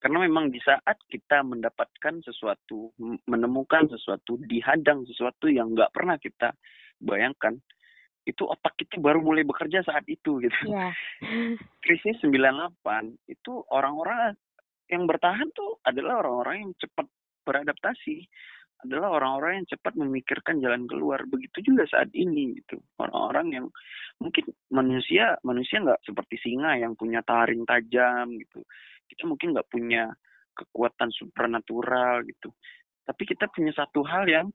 Karena 0.00 0.24
memang 0.24 0.48
di 0.48 0.56
saat 0.64 0.96
kita 1.12 1.44
mendapatkan 1.44 2.24
sesuatu, 2.24 2.96
menemukan 3.28 3.84
sesuatu, 3.92 4.40
dihadang 4.48 5.04
sesuatu 5.04 5.52
yang 5.52 5.76
nggak 5.76 5.92
pernah 5.92 6.16
kita 6.16 6.56
bayangkan, 6.96 7.60
itu 8.24 8.44
otak 8.44 8.76
kita 8.80 8.96
baru 9.00 9.20
mulai 9.20 9.44
bekerja 9.44 9.84
saat 9.84 10.04
itu 10.08 10.40
gitu. 10.40 10.64
Iya 10.68 10.92
Krisis 11.84 12.20
98 12.24 12.80
itu 13.28 13.52
orang-orang 13.72 14.36
yang 14.90 15.04
bertahan 15.06 15.48
tuh 15.54 15.78
adalah 15.86 16.24
orang-orang 16.24 16.68
yang 16.68 16.72
cepat 16.80 17.06
beradaptasi 17.46 18.26
adalah 18.80 19.12
orang-orang 19.12 19.60
yang 19.60 19.68
cepat 19.76 19.92
memikirkan 19.92 20.56
jalan 20.64 20.88
keluar. 20.88 21.20
Begitu 21.28 21.72
juga 21.72 21.84
saat 21.84 22.08
ini 22.16 22.56
gitu. 22.56 22.80
Orang-orang 22.96 23.46
yang 23.52 23.66
mungkin 24.16 24.48
manusia 24.72 25.36
manusia 25.44 25.84
nggak 25.84 26.00
seperti 26.04 26.40
singa 26.40 26.80
yang 26.80 26.96
punya 26.96 27.20
taring 27.20 27.64
tajam 27.68 28.40
gitu. 28.40 28.64
Kita 29.10 29.26
mungkin 29.26 29.52
nggak 29.52 29.70
punya 29.70 30.06
kekuatan 30.54 31.10
supernatural 31.10 32.22
gitu. 32.26 32.54
Tapi 33.02 33.22
kita 33.26 33.50
punya 33.50 33.74
satu 33.74 34.06
hal 34.06 34.28
yang 34.30 34.46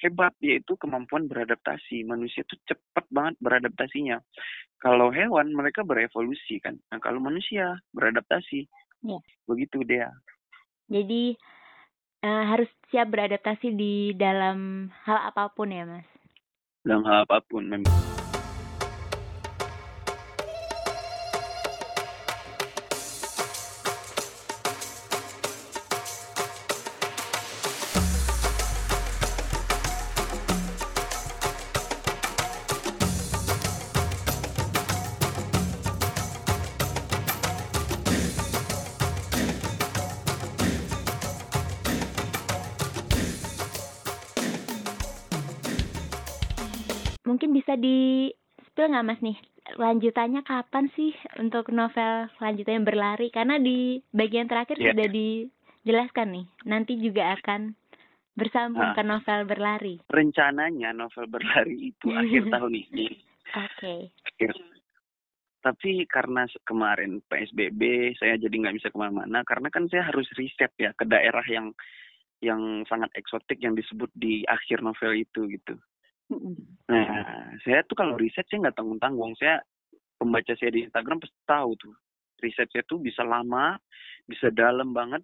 hebat 0.00 0.32
yaitu 0.40 0.74
kemampuan 0.80 1.28
beradaptasi. 1.28 2.02
Manusia 2.08 2.42
itu 2.42 2.56
cepat 2.66 3.04
banget 3.12 3.36
beradaptasinya. 3.38 4.18
Kalau 4.80 5.12
hewan 5.12 5.52
mereka 5.52 5.84
berevolusi 5.84 6.58
kan. 6.58 6.80
Nah 6.88 6.98
kalau 6.98 7.20
manusia 7.20 7.76
beradaptasi, 7.92 8.64
ya. 9.04 9.18
begitu 9.44 9.84
dia. 9.84 10.08
Jadi 10.88 11.36
uh, 12.24 12.44
harus 12.48 12.68
siap 12.88 13.12
beradaptasi 13.12 13.76
di 13.76 13.94
dalam 14.16 14.88
hal 15.04 15.30
apa 15.30 15.52
pun 15.52 15.68
ya 15.70 15.84
mas. 15.84 16.08
Dalam 16.80 17.04
hal 17.04 17.28
apa 17.28 17.44
pun 17.44 17.68
memang. 17.68 18.19
Mungkin 47.40 47.56
bisa 47.56 47.72
di 47.80 48.28
spill 48.68 48.92
nggak 48.92 49.06
mas 49.08 49.20
nih? 49.24 49.40
Lanjutannya 49.80 50.44
kapan 50.44 50.92
sih 50.92 51.16
untuk 51.40 51.72
novel 51.72 52.28
lanjutannya 52.36 52.84
berlari? 52.84 53.32
Karena 53.32 53.56
di 53.56 53.96
bagian 54.12 54.44
terakhir 54.44 54.76
yeah. 54.76 54.92
sudah 54.92 55.08
dijelaskan 55.08 56.28
nih 56.36 56.46
nanti 56.68 57.00
juga 57.00 57.32
akan 57.40 57.72
bersambung 58.36 58.84
nah, 58.84 58.92
ke 58.92 59.00
novel 59.00 59.40
berlari. 59.48 59.96
Rencananya 60.12 60.92
novel 60.92 61.32
berlari 61.32 61.96
itu 61.96 62.12
akhir 62.20 62.52
tahun 62.52 62.76
ini. 62.76 63.08
Oke. 63.56 64.12
Okay. 64.36 64.52
tapi 65.60 66.08
karena 66.08 66.44
kemarin 66.64 67.20
psbb 67.28 67.80
saya 68.16 68.40
jadi 68.40 68.52
nggak 68.52 68.80
bisa 68.80 68.88
ke 68.88 68.96
mana-mana 68.96 69.44
karena 69.44 69.68
kan 69.68 69.84
saya 69.92 70.08
harus 70.08 70.24
riset 70.32 70.72
ya 70.80 70.96
ke 70.96 71.04
daerah 71.04 71.44
yang 71.44 71.76
yang 72.40 72.80
sangat 72.88 73.12
eksotik 73.12 73.60
yang 73.60 73.76
disebut 73.76 74.08
di 74.16 74.40
akhir 74.48 74.80
novel 74.80 75.12
itu 75.20 75.52
gitu 75.52 75.76
Nah, 76.90 77.06
saya 77.62 77.86
tuh 77.86 77.94
kalau 77.98 78.14
riset 78.18 78.46
saya 78.46 78.66
nggak 78.66 78.76
tanggung-tanggung. 78.78 79.34
Saya 79.38 79.62
pembaca 80.18 80.52
saya 80.58 80.70
di 80.74 80.86
Instagram 80.86 81.22
pasti 81.22 81.38
tahu 81.46 81.70
tuh. 81.78 81.94
Riset 82.40 82.70
saya 82.70 82.82
tuh 82.86 82.98
bisa 82.98 83.22
lama, 83.22 83.78
bisa 84.26 84.50
dalam 84.50 84.90
banget, 84.90 85.22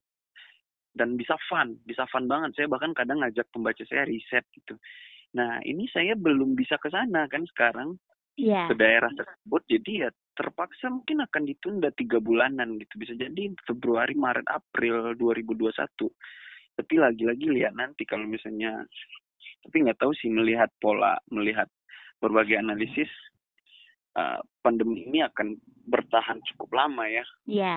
dan 0.96 1.14
bisa 1.14 1.36
fun, 1.50 1.76
bisa 1.84 2.08
fun 2.08 2.24
banget. 2.24 2.56
Saya 2.56 2.66
bahkan 2.72 2.96
kadang 2.96 3.20
ngajak 3.20 3.46
pembaca 3.52 3.84
saya 3.84 4.08
riset 4.08 4.44
gitu. 4.56 4.78
Nah, 5.36 5.60
ini 5.68 5.84
saya 5.92 6.16
belum 6.16 6.56
bisa 6.56 6.80
ke 6.80 6.88
sana 6.88 7.28
kan 7.28 7.44
sekarang 7.44 8.00
yeah. 8.40 8.68
ke 8.72 8.74
daerah 8.76 9.12
tersebut. 9.12 9.62
Jadi 9.68 9.92
ya 10.06 10.10
terpaksa 10.36 10.88
mungkin 10.88 11.24
akan 11.24 11.42
ditunda 11.44 11.92
tiga 11.92 12.16
bulanan 12.20 12.80
gitu. 12.80 12.96
Bisa 12.96 13.12
jadi 13.12 13.52
Februari, 13.68 14.16
Maret, 14.16 14.48
April 14.48 15.12
2021. 15.20 15.76
Tapi 16.76 16.94
lagi-lagi 17.00 17.46
lihat 17.48 17.72
nanti 17.76 18.04
kalau 18.04 18.28
misalnya 18.28 18.84
tapi 19.66 19.82
nggak 19.82 19.98
tahu 19.98 20.14
sih 20.14 20.30
melihat 20.30 20.70
pola 20.78 21.18
melihat 21.34 21.66
berbagai 22.22 22.54
analisis 22.54 23.10
uh, 24.14 24.38
pandemi 24.62 25.10
ini 25.10 25.26
akan 25.26 25.58
bertahan 25.90 26.38
cukup 26.54 26.70
lama 26.86 27.04
ya. 27.10 27.24
Iya. 27.50 27.76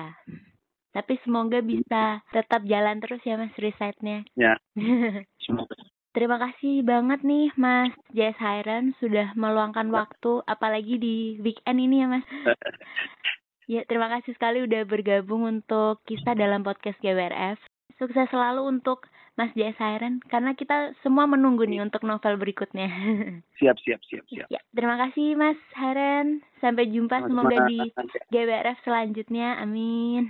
Tapi 0.90 1.18
semoga 1.22 1.62
bisa 1.62 2.22
tetap 2.34 2.62
jalan 2.66 2.98
terus 3.02 3.22
ya 3.26 3.38
Mas 3.38 3.54
risetnya. 3.58 4.26
Ya. 4.34 4.58
Semoga. 5.46 5.74
Terima 6.10 6.42
kasih 6.42 6.82
banget 6.82 7.22
nih 7.22 7.54
Mas 7.54 7.94
Jess 8.10 8.34
Hairan 8.42 8.98
sudah 8.98 9.30
meluangkan 9.38 9.94
waktu 9.94 10.42
apalagi 10.50 10.98
di 10.98 11.16
weekend 11.38 11.78
ini 11.78 12.02
ya 12.02 12.06
Mas. 12.10 12.26
ya, 13.78 13.86
terima 13.86 14.10
kasih 14.10 14.34
sekali 14.34 14.66
udah 14.66 14.82
bergabung 14.90 15.46
untuk 15.46 16.02
kisah 16.10 16.34
dalam 16.34 16.66
podcast 16.66 16.98
GWRF. 16.98 17.62
Sukses 18.02 18.26
selalu 18.34 18.66
untuk 18.66 19.06
Mas 19.40 19.56
Jaya 19.56 19.72
Sairen 19.80 20.20
karena 20.28 20.52
kita 20.52 20.92
semua 21.00 21.24
menunggu 21.24 21.64
nih 21.64 21.80
untuk 21.80 22.04
novel 22.04 22.36
berikutnya. 22.36 22.92
Siap, 23.56 23.76
siap, 23.80 24.00
siap, 24.04 24.24
siap. 24.28 24.48
Ya, 24.52 24.60
terima 24.76 25.00
kasih 25.00 25.32
Mas 25.32 25.56
Hairen. 25.80 26.44
Sampai 26.60 26.92
jumpa 26.92 27.24
semoga 27.24 27.64
di 27.64 27.88
GWRF 28.28 28.84
selanjutnya. 28.84 29.56
Amin. 29.64 30.28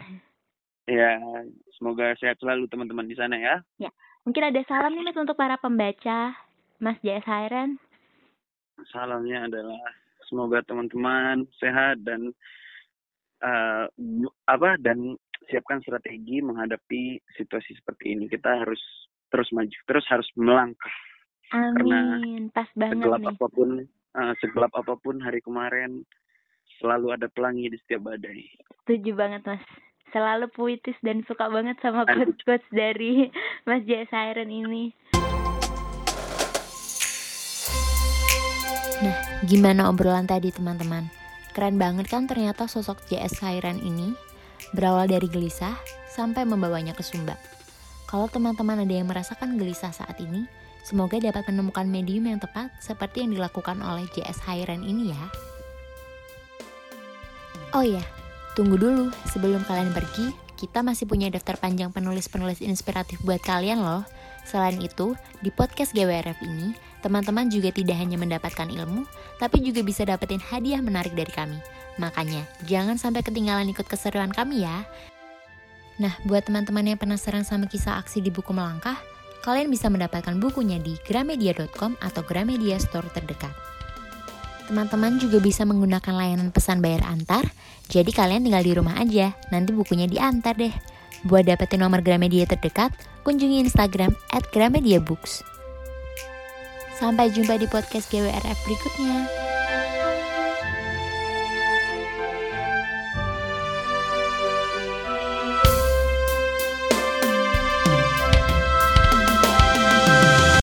Ya, 0.86 1.18
semoga 1.74 2.14
sehat 2.22 2.38
selalu 2.38 2.70
teman-teman 2.70 3.10
di 3.10 3.18
sana 3.18 3.34
ya. 3.34 3.66
Ya, 3.82 3.90
mungkin 4.22 4.46
ada 4.46 4.62
salam 4.70 4.94
nih 4.94 5.10
Mas 5.10 5.18
untuk 5.18 5.34
para 5.34 5.58
pembaca 5.58 6.38
Mas 6.78 6.98
Jaya 7.02 7.18
Sairen. 7.26 7.82
Salamnya 8.94 9.50
adalah 9.50 9.82
semoga 10.30 10.62
teman-teman 10.62 11.50
sehat 11.58 11.98
dan 12.06 12.30
uh, 13.42 13.90
apa 14.46 14.78
dan 14.78 15.18
siapkan 15.50 15.82
strategi 15.82 16.38
menghadapi 16.40 17.18
situasi 17.34 17.74
seperti 17.76 18.14
ini. 18.14 18.30
Kita 18.30 18.62
harus 18.62 18.80
terus 19.28 19.50
maju, 19.50 19.78
terus 19.86 20.06
harus 20.06 20.28
melangkah. 20.38 20.96
Amin. 21.50 21.74
Karena 21.74 22.00
Pas 22.54 22.70
banget 22.78 22.94
segelap 23.02 23.20
nih. 23.20 23.30
apa 23.34 23.46
pun, 23.50 23.70
uh, 24.14 24.32
segelap 24.38 24.72
apa 24.78 24.94
pun 25.02 25.16
hari 25.18 25.42
kemarin, 25.42 26.06
selalu 26.78 27.18
ada 27.18 27.26
pelangi 27.26 27.66
di 27.68 27.78
setiap 27.82 28.06
badai. 28.06 28.46
Setuju 28.86 29.10
banget 29.18 29.42
mas. 29.44 29.62
Selalu 30.10 30.50
puitis 30.50 30.98
dan 31.06 31.22
suka 31.26 31.46
banget 31.46 31.78
sama 31.78 32.02
quotes-quotes 32.02 32.66
dari 32.74 33.30
Mas 33.70 33.86
Jaya 33.86 34.10
Siren 34.10 34.50
ini. 34.50 34.90
Nah, 39.06 39.16
gimana 39.46 39.86
obrolan 39.86 40.26
tadi 40.26 40.50
teman-teman? 40.50 41.06
Keren 41.54 41.78
banget 41.78 42.10
kan 42.10 42.26
ternyata 42.26 42.66
sosok 42.66 43.06
JS 43.06 43.38
Siren 43.38 43.78
ini 43.86 44.29
berawal 44.74 45.06
dari 45.11 45.26
gelisah 45.26 45.74
sampai 46.11 46.46
membawanya 46.46 46.94
ke 46.94 47.02
Sumba. 47.02 47.38
Kalau 48.11 48.26
teman-teman 48.26 48.83
ada 48.83 48.90
yang 48.90 49.06
merasakan 49.06 49.54
gelisah 49.54 49.94
saat 49.94 50.18
ini, 50.18 50.46
semoga 50.83 51.22
dapat 51.22 51.46
menemukan 51.46 51.87
medium 51.87 52.26
yang 52.26 52.42
tepat 52.42 52.74
seperti 52.83 53.22
yang 53.22 53.30
dilakukan 53.30 53.78
oleh 53.78 54.06
JS 54.11 54.42
Hairan 54.50 54.83
ini 54.83 55.14
ya. 55.14 55.24
Oh 57.70 57.87
iya, 57.87 58.02
tunggu 58.59 58.74
dulu 58.74 59.14
sebelum 59.30 59.62
kalian 59.62 59.94
pergi, 59.94 60.35
kita 60.59 60.83
masih 60.83 61.06
punya 61.06 61.30
daftar 61.30 61.54
panjang 61.54 61.94
penulis-penulis 61.94 62.59
inspiratif 62.61 63.22
buat 63.22 63.38
kalian 63.46 63.78
loh. 63.78 64.02
Selain 64.42 64.74
itu, 64.83 65.14
di 65.38 65.54
podcast 65.54 65.94
GWRF 65.94 66.42
ini, 66.42 66.74
teman-teman 67.00 67.46
juga 67.46 67.70
tidak 67.70 67.94
hanya 67.94 68.18
mendapatkan 68.18 68.66
ilmu, 68.66 69.06
tapi 69.38 69.62
juga 69.62 69.87
bisa 69.87 70.02
dapetin 70.02 70.42
hadiah 70.42 70.83
menarik 70.83 71.14
dari 71.14 71.30
kami. 71.30 71.62
Makanya, 71.98 72.46
jangan 72.68 73.00
sampai 73.00 73.24
ketinggalan 73.24 73.66
ikut 73.72 73.88
keseruan 73.88 74.31
kami 74.31 74.62
ya. 74.62 74.87
Nah, 76.00 76.16
buat 76.24 76.46
teman-teman 76.46 76.87
yang 76.87 76.98
penasaran 77.00 77.44
sama 77.44 77.66
kisah 77.66 78.00
aksi 78.00 78.24
di 78.24 78.33
buku 78.33 78.55
melangkah, 78.55 78.96
kalian 79.44 79.68
bisa 79.68 79.88
mendapatkan 79.92 80.37
bukunya 80.40 80.81
di 80.81 80.96
gramedia.com 81.05 81.96
atau 82.00 82.22
Gramedia 82.24 82.81
Store 82.81 83.09
terdekat. 83.12 83.53
Teman-teman 84.70 85.18
juga 85.18 85.42
bisa 85.42 85.66
menggunakan 85.66 86.14
layanan 86.14 86.55
pesan 86.55 86.79
bayar 86.79 87.03
antar, 87.03 87.42
jadi 87.90 88.07
kalian 88.14 88.46
tinggal 88.46 88.62
di 88.62 88.72
rumah 88.72 88.96
aja, 89.03 89.35
nanti 89.50 89.74
bukunya 89.74 90.07
diantar 90.07 90.55
deh. 90.55 90.72
Buat 91.26 91.50
dapetin 91.50 91.83
nomor 91.85 92.00
Gramedia 92.00 92.46
terdekat, 92.48 92.94
kunjungi 93.26 93.66
Instagram 93.66 94.14
at 94.33 94.46
Gramedia. 94.55 95.03
Sampai 96.96 97.29
jumpa 97.35 97.61
di 97.61 97.66
podcast 97.68 98.09
GWRF 98.09 98.59
berikutnya. 98.64 99.49